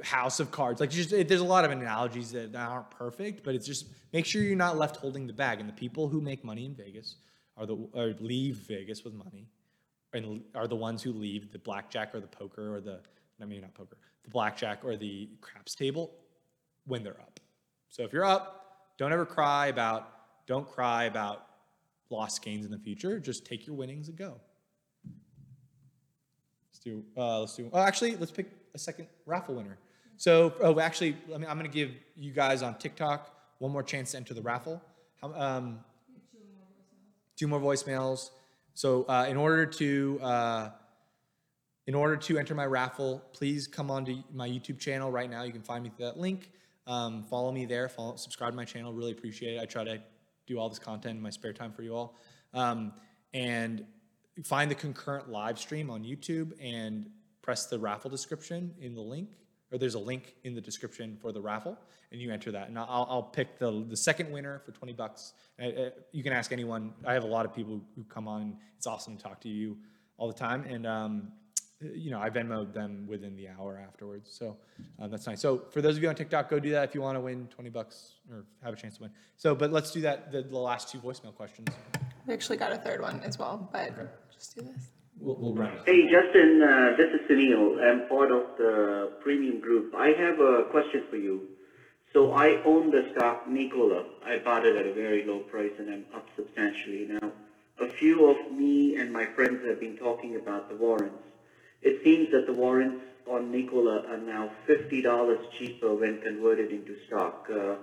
[0.02, 0.80] house of cards.
[0.80, 4.24] Like just there's a lot of analogies that, that aren't perfect, but it's just make
[4.24, 5.60] sure you're not left holding the bag.
[5.60, 7.16] And the people who make money in Vegas
[7.58, 9.48] are the or leave Vegas with money,
[10.12, 13.00] and are the ones who leave the blackjack or the poker or the
[13.40, 16.12] I mean not poker, the blackjack or the craps table
[16.86, 17.40] when they're up.
[17.88, 20.10] So if you're up, don't ever cry about
[20.46, 21.46] don't cry about
[22.10, 23.18] lost gains in the future.
[23.20, 24.40] Just take your winnings and go.
[26.70, 27.68] Let's do uh, let's do.
[27.72, 29.78] Oh, actually, let's pick a second raffle winner.
[30.16, 33.82] So oh, actually, let me, I'm going to give you guys on TikTok one more
[33.82, 34.82] chance to enter the raffle.
[35.20, 35.80] How, um,
[37.38, 38.30] two more voicemails.
[38.74, 40.70] So uh, in order to uh,
[41.86, 45.44] in order to enter my raffle, please come onto my YouTube channel right now.
[45.44, 46.50] You can find me through that link.
[46.86, 47.88] Um, follow me there.
[47.88, 48.92] Follow, subscribe to my channel.
[48.92, 49.60] Really appreciate it.
[49.60, 50.02] I try to
[50.46, 52.16] do all this content in my spare time for you all.
[52.52, 52.92] Um,
[53.32, 53.84] and
[54.44, 57.08] find the concurrent live stream on YouTube and
[57.42, 59.30] press the raffle description in the link,
[59.70, 61.76] or there's a link in the description for the raffle,
[62.10, 62.68] and you enter that.
[62.68, 65.34] And I'll, I'll pick the, the second winner for 20 bucks.
[66.12, 66.92] You can ask anyone.
[67.04, 68.56] I have a lot of people who come on.
[68.76, 69.76] It's awesome to talk to you
[70.16, 70.64] all the time.
[70.64, 71.32] And, um,
[71.80, 74.30] you know, I Venmoed them within the hour afterwards.
[74.32, 74.56] So
[75.00, 75.40] uh, that's nice.
[75.40, 77.46] So for those of you on TikTok, go do that if you want to win
[77.48, 79.10] 20 bucks or have a chance to win.
[79.36, 81.68] So, but let's do that, the, the last two voicemail questions.
[82.26, 84.90] We actually got a third one as well, but just do this.
[85.20, 85.78] We'll, we'll run.
[85.84, 87.82] Hey, Justin, uh, this is Sunil.
[87.82, 89.94] I'm part of the premium group.
[89.96, 91.48] I have a question for you.
[92.12, 94.04] So I own the stock Nikola.
[94.24, 97.32] I bought it at a very low price and I'm up substantially now.
[97.80, 101.22] A few of me and my friends have been talking about the warrants.
[101.82, 107.46] It seems that the warrants on Nikola are now $50 cheaper when converted into stock.
[107.52, 107.74] Uh,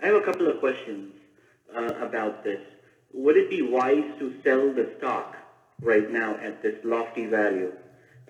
[0.00, 1.12] I have a couple of questions
[1.76, 2.60] uh, about this.
[3.12, 5.36] Would it be wise to sell the stock
[5.80, 7.72] right now at this lofty value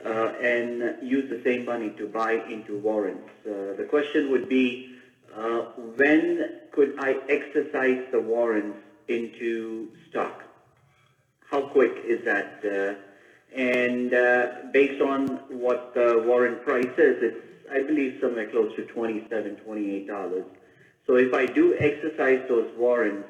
[0.04, 3.28] uh, and use the same money to buy into warrants?
[3.46, 4.94] Uh, the question would be,
[5.34, 5.60] uh,
[5.96, 8.78] when could I exercise the warrants
[9.08, 10.44] into stock?
[11.50, 12.60] How quick is that?
[12.64, 12.94] Uh,
[13.54, 18.82] and uh, based on what the warrant price is, it's, I believe, somewhere close to
[18.82, 20.44] $27, $28.
[21.06, 23.28] So if I do exercise those warrants,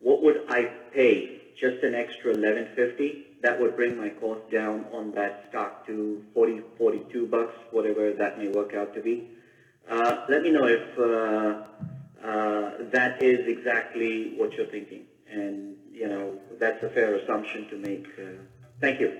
[0.00, 1.40] what would I pay?
[1.56, 3.29] Just an extra 1150?
[3.42, 8.38] That would bring my cost down on that stock to 40, 42 bucks, whatever that
[8.38, 9.30] may work out to be.
[9.88, 15.04] Uh, let me know if uh, uh, that is exactly what you're thinking.
[15.30, 18.06] And, you know, that's a fair assumption to make.
[18.18, 18.42] Uh,
[18.80, 19.18] thank you.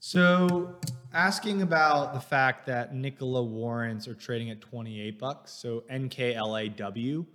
[0.00, 0.76] So
[1.12, 5.52] asking about the fact that Nikola warrants are trading at 28 bucks.
[5.52, 7.26] So NKLAW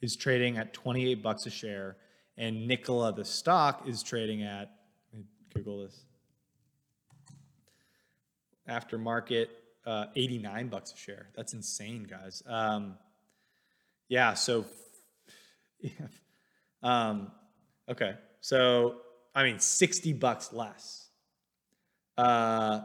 [0.00, 1.96] is trading at 28 bucks a share
[2.36, 4.70] and Nikola the stock is trading at
[5.54, 6.04] Google this.
[8.66, 9.50] After market
[9.86, 11.28] uh, 89 bucks a share.
[11.34, 12.42] That's insane, guys.
[12.46, 12.96] Um,
[14.08, 14.64] yeah, so
[15.80, 15.90] yeah.
[16.82, 17.30] Um,
[17.90, 18.14] okay.
[18.40, 19.02] So
[19.34, 21.10] I mean 60 bucks less.
[22.16, 22.80] Uh,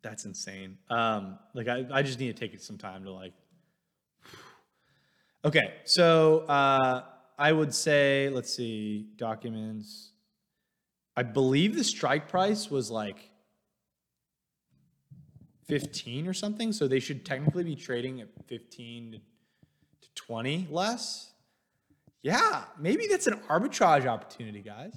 [0.00, 0.78] that's insane.
[0.88, 3.32] Um, like I, I just need to take it some time to like.
[5.44, 7.02] Okay, so uh,
[7.38, 10.12] I would say, let's see, documents.
[11.16, 13.30] I believe the strike price was like
[15.66, 21.32] 15 or something, so they should technically be trading at 15 to, to 20 less.
[22.22, 24.94] Yeah, maybe that's an arbitrage opportunity, guys.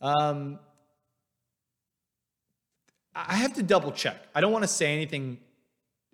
[0.00, 0.58] Um,
[3.14, 4.16] I have to double check.
[4.34, 5.38] I don't want to say anything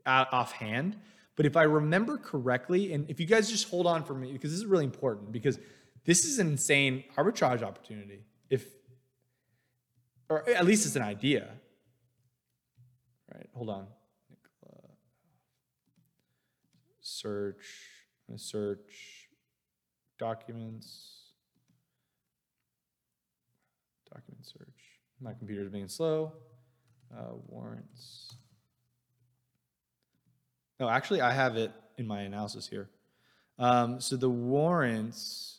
[0.07, 0.97] offhand.
[1.37, 4.51] But if I remember correctly, and if you guys just hold on for me, because
[4.51, 5.59] this is really important, because
[6.05, 8.25] this is an insane arbitrage opportunity.
[8.49, 8.67] If,
[10.29, 11.49] or at least it's an idea.
[13.33, 13.87] Right, hold on.
[17.01, 17.67] Search.
[18.29, 19.29] I'm gonna search
[20.19, 21.33] documents.
[24.13, 25.01] Document search.
[25.21, 26.33] My computer's being slow.
[27.17, 28.31] Uh, warrants.
[30.81, 32.89] No, actually, I have it in my analysis here.
[33.59, 35.59] Um, so the warrants.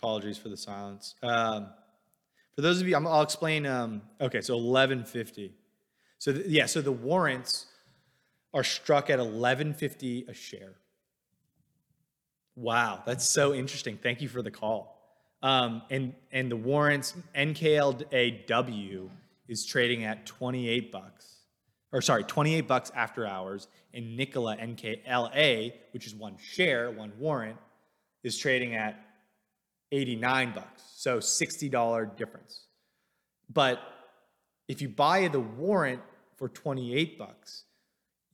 [0.00, 1.16] Apologies for the silence.
[1.24, 1.70] Um,
[2.54, 3.66] for those of you, I'm, I'll explain.
[3.66, 5.52] Um, okay, so 1150.
[6.18, 7.66] So yeah, so the warrants
[8.54, 10.74] are struck at 1150 a share.
[12.54, 13.96] Wow, that's so interesting.
[13.96, 14.97] Thank you for the call.
[15.42, 19.08] Um, and and the warrants NKLAW
[19.46, 21.36] is trading at 28 bucks,
[21.92, 27.56] or sorry, 28 bucks after hours, and Nikola NKLA, which is one share, one warrant,
[28.22, 29.04] is trading at
[29.92, 30.82] 89 bucks.
[30.94, 32.66] So $60 difference.
[33.52, 33.80] But
[34.68, 36.02] if you buy the warrant
[36.36, 37.64] for 28 bucks,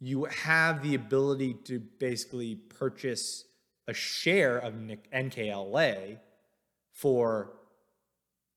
[0.01, 3.45] you have the ability to basically purchase
[3.87, 6.19] a share of NKLA
[6.95, 7.51] for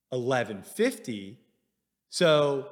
[0.09, 1.38] 1150
[2.09, 2.69] so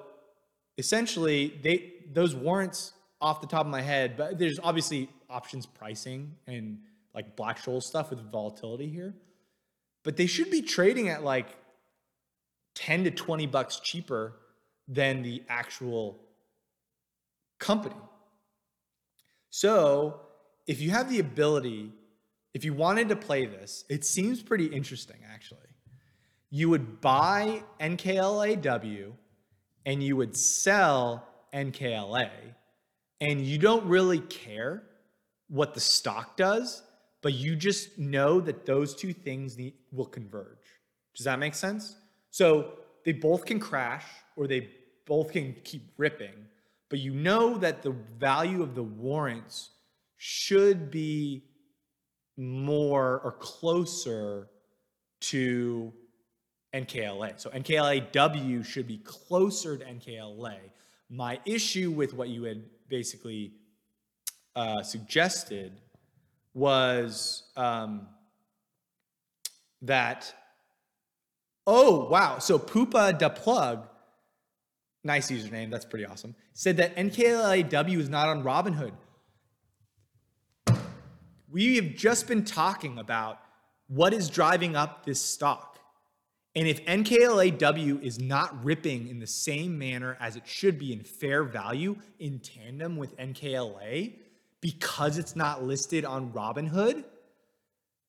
[0.78, 6.34] essentially they those warrants off the top of my head but there's obviously options pricing
[6.48, 6.80] and
[7.14, 9.14] like black scholes stuff with volatility here
[10.04, 11.58] but they should be trading at like
[12.76, 14.34] 10 to 20 bucks cheaper
[14.88, 16.20] than the actual
[17.60, 17.96] company.
[19.50, 20.22] So
[20.68, 21.92] if you have the ability,
[22.56, 25.60] if you wanted to play this, it seems pretty interesting actually.
[26.50, 29.12] You would buy NKLAW
[29.86, 32.30] and you would sell NKLA,
[33.20, 34.84] and you don't really care
[35.48, 36.82] what the stock does,
[37.22, 40.58] but you just know that those two things need, will converge.
[41.16, 41.98] Does that make sense?
[42.32, 44.06] So they both can crash
[44.38, 44.70] or they
[45.06, 46.34] both can keep ripping,
[46.90, 49.72] but you know that the value of the warrants
[50.18, 51.44] should be
[52.38, 54.50] more or closer
[55.22, 55.94] to
[56.74, 57.40] NKLA.
[57.40, 60.58] So NKLAW should be closer to NKLA.
[61.10, 63.54] My issue with what you had basically
[64.56, 65.80] uh, suggested
[66.54, 68.08] was um,
[69.82, 70.34] that,
[71.66, 72.40] oh, wow.
[72.40, 73.88] So Poopa da Plug,
[75.04, 78.94] nice username, that's pretty awesome, said that NKLAW is not on Robinhood.
[81.56, 83.40] We have just been talking about
[83.88, 85.80] what is driving up this stock.
[86.54, 91.00] And if NKLAW is not ripping in the same manner as it should be in
[91.00, 94.16] fair value in tandem with NKLA
[94.60, 97.06] because it's not listed on Robinhood,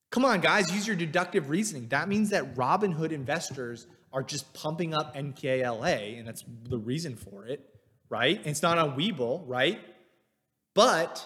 [0.09, 1.87] come on, guys, use your deductive reasoning.
[1.87, 7.45] That means that Robinhood investors are just pumping up NKLA, and that's the reason for
[7.45, 7.61] it,
[8.09, 8.39] right?
[8.39, 9.79] And it's not on Webull, right?
[10.73, 11.25] But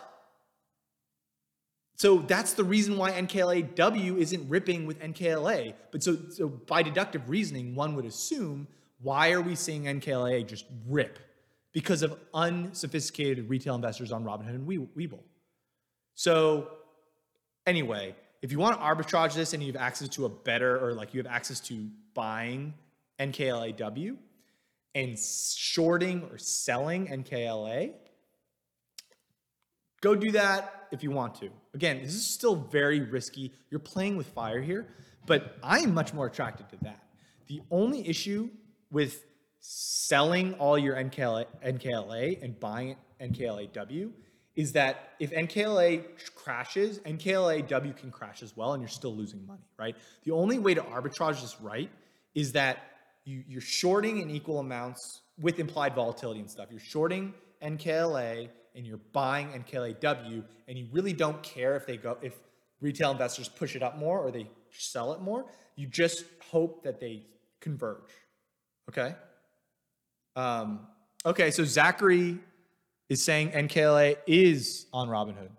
[2.02, 5.76] so that's the reason why NKLAW isn't ripping with NKLA.
[5.92, 8.68] But so, so by deductive reasoning, one would assume
[9.04, 11.20] why are we seeing NKLA just rip?
[11.74, 15.20] Because of unsophisticated retail investors on Robinhood and Webull.
[16.16, 16.70] So
[17.68, 20.96] anyway, if you want to arbitrage this and you have access to a better or
[20.96, 22.74] like you have access to buying
[23.20, 24.18] NKLAW
[24.96, 27.94] and shorting or selling NKLA,
[30.02, 31.50] go do that if you want to.
[31.74, 33.54] Again, this is still very risky.
[33.70, 34.88] You're playing with fire here,
[35.26, 37.04] but I am much more attracted to that.
[37.48, 38.50] The only issue
[38.92, 39.24] with
[39.60, 44.12] selling all your NKLA, NKLA and buying NKLAW
[44.56, 46.04] is that if NKLA
[46.36, 49.96] crashes, NKLAW can crash as well, and you're still losing money, right?
[50.24, 51.90] The only way to arbitrage this right
[52.36, 52.80] is that
[53.24, 56.68] you, you're shorting in equal amounts with implied volatility and stuff.
[56.70, 62.18] You're shorting NKLA and you're buying NKLAW, and you really don't care if they go
[62.22, 62.34] if
[62.80, 65.46] retail investors push it up more or they sell it more.
[65.76, 67.24] You just hope that they
[67.60, 68.10] converge.
[68.90, 69.16] Okay.
[70.36, 70.88] Um,
[71.26, 71.52] okay.
[71.52, 72.40] So Zachary
[73.10, 75.50] is saying NKLA is on Robinhood.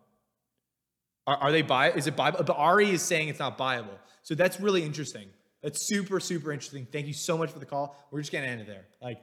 [1.27, 1.93] Are, are they buy?
[1.93, 2.31] Is it buy?
[2.31, 3.99] But Ari is saying it's not buyable.
[4.23, 5.29] So that's really interesting.
[5.63, 6.87] That's super super interesting.
[6.91, 7.97] Thank you so much for the call.
[8.11, 8.87] We're just gonna end it there.
[9.01, 9.21] Like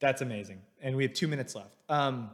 [0.00, 0.60] that's amazing.
[0.80, 1.76] And we have two minutes left.
[1.88, 2.30] Um,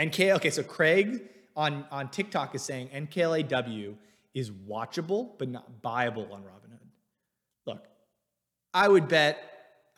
[0.00, 1.22] NK, okay, so Craig
[1.56, 3.96] on, on TikTok is saying NKLAW
[4.34, 6.88] is watchable but not buyable on Robinhood.
[7.66, 7.86] look,
[8.72, 9.38] I would bet,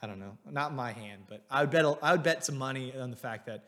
[0.02, 2.92] I don't know, not my hand, but I would bet, I would bet some money
[2.94, 3.64] on the fact that,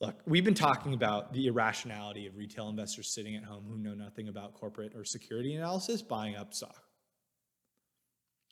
[0.00, 3.94] look, we've been talking about the irrationality of retail investors sitting at home who know
[3.94, 6.82] nothing about corporate or security analysis buying up stock.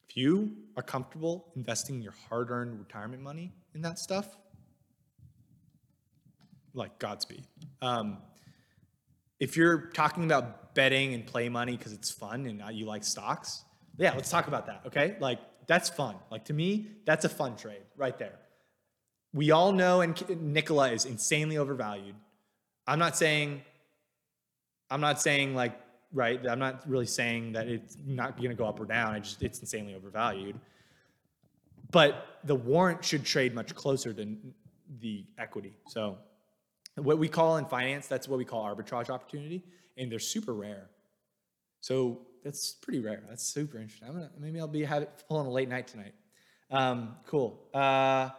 [0.09, 4.37] If you are comfortable investing your hard earned retirement money in that stuff,
[6.77, 7.45] like Godspeed.
[7.83, 8.19] Um,
[9.41, 13.65] if you're talking about betting and play money because it's fun and you like stocks,
[13.99, 14.83] yeah, let's talk about that.
[14.87, 16.17] Okay, like that's fun.
[16.31, 18.39] Like to me, that's a fun trade right there.
[19.33, 22.15] We all know, and Nikola is insanely overvalued.
[22.87, 23.63] I'm not saying,
[24.91, 25.79] I'm not saying like
[26.13, 26.41] right.
[26.47, 29.15] I'm not really saying that it's not going to go up or down.
[29.15, 30.59] I just it's insanely overvalued.
[31.91, 34.55] But the warrant should trade much closer than
[35.01, 35.77] the equity.
[35.89, 36.19] So
[36.97, 39.63] what we call in finance, that's what we call arbitrage opportunity,
[39.97, 40.89] and they're super rare.
[41.81, 43.23] So that's pretty rare.
[43.29, 44.09] That's super interesting.
[44.09, 46.15] Gonna, maybe I'll be have it pulling a late night tonight.
[46.71, 47.69] Um, cool.
[47.73, 48.31] Uh,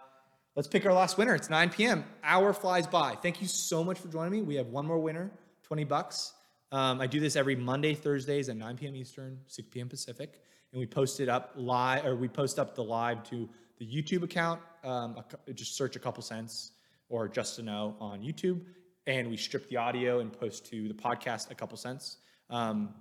[0.55, 1.35] let's pick our last winner.
[1.35, 2.03] It's 9 p.m.
[2.23, 3.15] Hour flies by.
[3.15, 4.41] Thank you so much for joining me.
[4.41, 5.31] We have one more winner,
[5.63, 6.33] 20 bucks.
[6.71, 8.95] Um, I do this every Monday, Thursdays at 9 p.m.
[8.95, 9.87] Eastern, 6 p.m.
[9.87, 10.41] Pacific,
[10.73, 13.47] and we post it up live, or we post up the live to
[13.77, 14.59] the YouTube account.
[14.83, 15.15] Um,
[15.53, 16.71] just search a couple cents
[17.09, 18.61] or just to know on YouTube,
[19.05, 22.17] and we strip the audio and post to the podcast a couple cents.
[22.49, 22.93] Um,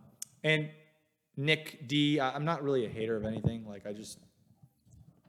[0.45, 0.69] and
[1.37, 3.67] Nick D, I- I'm not really a hater of anything.
[3.67, 4.19] Like I just,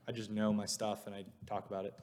[0.06, 1.94] I just know my stuff and I talk about it.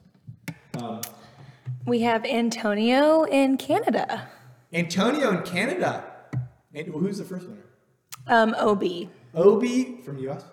[1.86, 4.28] We have Antonio in Canada.
[4.74, 6.04] Antonio in Canada.
[6.74, 7.62] And who's the first winner?
[8.28, 8.84] Um, OB,
[9.34, 10.44] Obi from US.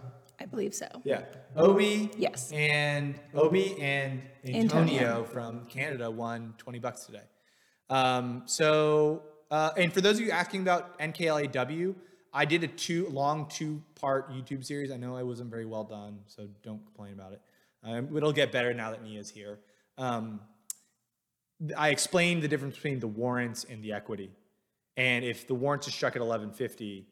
[0.40, 0.86] I believe so.
[1.04, 1.22] Yeah,
[1.56, 2.10] Obi.
[2.16, 2.50] Yes.
[2.52, 5.24] And Obi and Antonio, Antonio.
[5.24, 7.22] from Canada won 20 bucks today.
[7.90, 11.94] Um, so, uh, and for those of you asking about NKLAW,
[12.32, 14.90] I did a two long two part YouTube series.
[14.90, 17.42] I know I wasn't very well done, so don't complain about it.
[17.84, 19.58] Um, it'll get better now that Nia's here.
[19.98, 20.40] Um,
[21.76, 24.30] I explained the difference between the warrants and the equity.
[24.96, 27.06] And if the warrants are struck at 1150,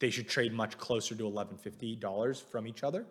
[0.00, 3.06] they should trade much closer to 1150 dollars from each other.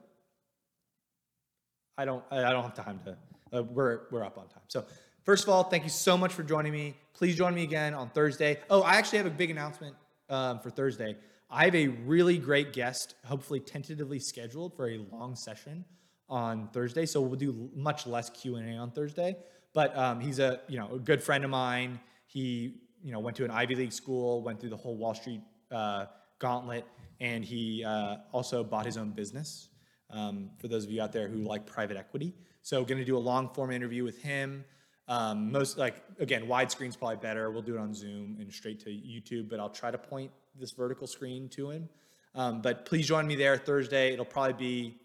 [2.02, 3.16] I don't I don't have time to
[3.56, 4.64] uh, we're we're up on time.
[4.70, 4.84] So
[5.24, 6.96] first of all, thank you so much for joining me.
[7.14, 8.60] Please join me again on Thursday.
[8.72, 9.96] Oh, I actually have a big announcement
[10.28, 11.16] um, for Thursday.
[11.48, 15.86] I have a really great guest, hopefully tentatively scheduled for a long session
[16.28, 17.06] on Thursday.
[17.06, 19.36] So we'll do much less Q and A on Thursday.
[19.74, 22.00] But um, he's a you know a good friend of mine.
[22.26, 25.42] He you know went to an Ivy League school, went through the whole Wall Street
[25.70, 26.08] uh,
[26.40, 26.84] gauntlet,
[27.20, 29.68] and he uh, also bought his own business.
[30.12, 33.18] Um, for those of you out there who like private equity, so going to do
[33.18, 34.66] a long form interview with him.
[35.08, 37.52] Um, most like again, widescreen's probably better.
[37.52, 40.72] We'll do it on Zoom and straight to YouTube, but I'll try to point this
[40.72, 41.90] vertical screen to him.
[42.36, 44.14] Um, but please join me there Thursday.
[44.14, 44.98] It'll probably be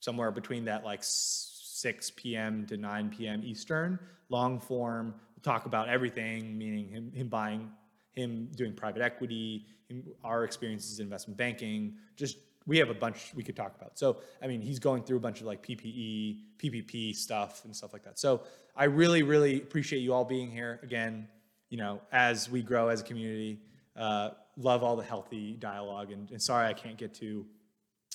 [0.00, 2.66] somewhere between that like 6 p.m.
[2.66, 3.42] to 9 p.m.
[3.44, 3.98] Eastern,
[4.28, 5.14] long form.
[5.34, 7.70] We'll talk about everything, meaning him, him buying,
[8.12, 11.94] him doing private equity, him, our experiences in investment banking.
[12.16, 12.38] Just
[12.68, 13.98] we have a bunch we could talk about.
[13.98, 17.92] So I mean, he's going through a bunch of like PPE, PPP stuff and stuff
[17.92, 18.18] like that.
[18.18, 18.42] So
[18.76, 21.26] I really, really appreciate you all being here again.
[21.70, 23.60] You know, as we grow as a community,
[23.96, 26.12] uh, love all the healthy dialogue.
[26.12, 27.46] And, and sorry I can't get to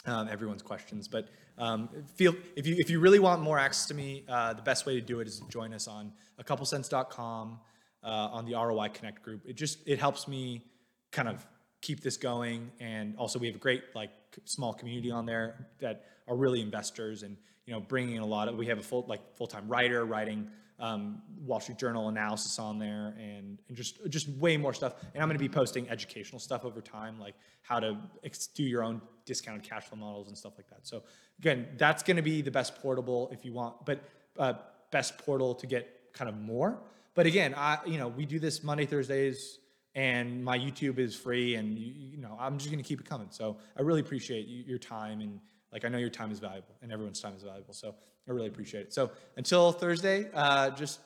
[0.06, 1.08] um, everyone's questions.
[1.08, 4.62] But um, feel if you if you really want more access to me, uh, the
[4.62, 7.60] best way to do it is to join us on a couplecents.com
[8.04, 9.42] uh, on the ROI Connect group.
[9.48, 10.66] It just it helps me
[11.12, 11.46] kind of
[11.84, 14.10] keep this going, and also we have a great like
[14.46, 18.48] small community on there that are really investors and you know bringing in a lot
[18.48, 18.56] of.
[18.56, 22.80] We have a full like full time writer writing um, Wall Street Journal analysis on
[22.80, 24.96] there, and, and just just way more stuff.
[25.14, 28.64] And I'm going to be posting educational stuff over time, like how to ex- do
[28.64, 30.88] your own discounted cash flow models and stuff like that.
[30.88, 31.04] So
[31.40, 34.02] again, that's going to be the best portable if you want, but
[34.40, 34.54] uh,
[34.90, 36.80] best portal to get kind of more.
[37.14, 39.60] But again, I you know we do this Monday Thursdays,
[39.96, 43.28] and my YouTube is free, and you, you know I'm just to keep it coming.
[43.30, 45.40] So I really appreciate your time and
[45.74, 47.74] like I know your time is valuable and everyone's time is valuable.
[47.74, 47.96] So
[48.28, 48.94] I really appreciate it.
[48.94, 51.00] So until Thursday, uh, just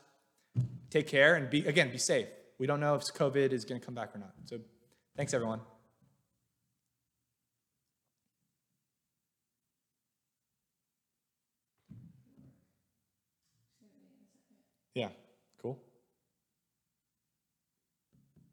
[0.90, 2.28] take care and be again be safe.
[2.60, 4.34] We don't know if COVID is to come back or not.
[4.46, 4.60] So
[5.16, 5.62] thanks everyone.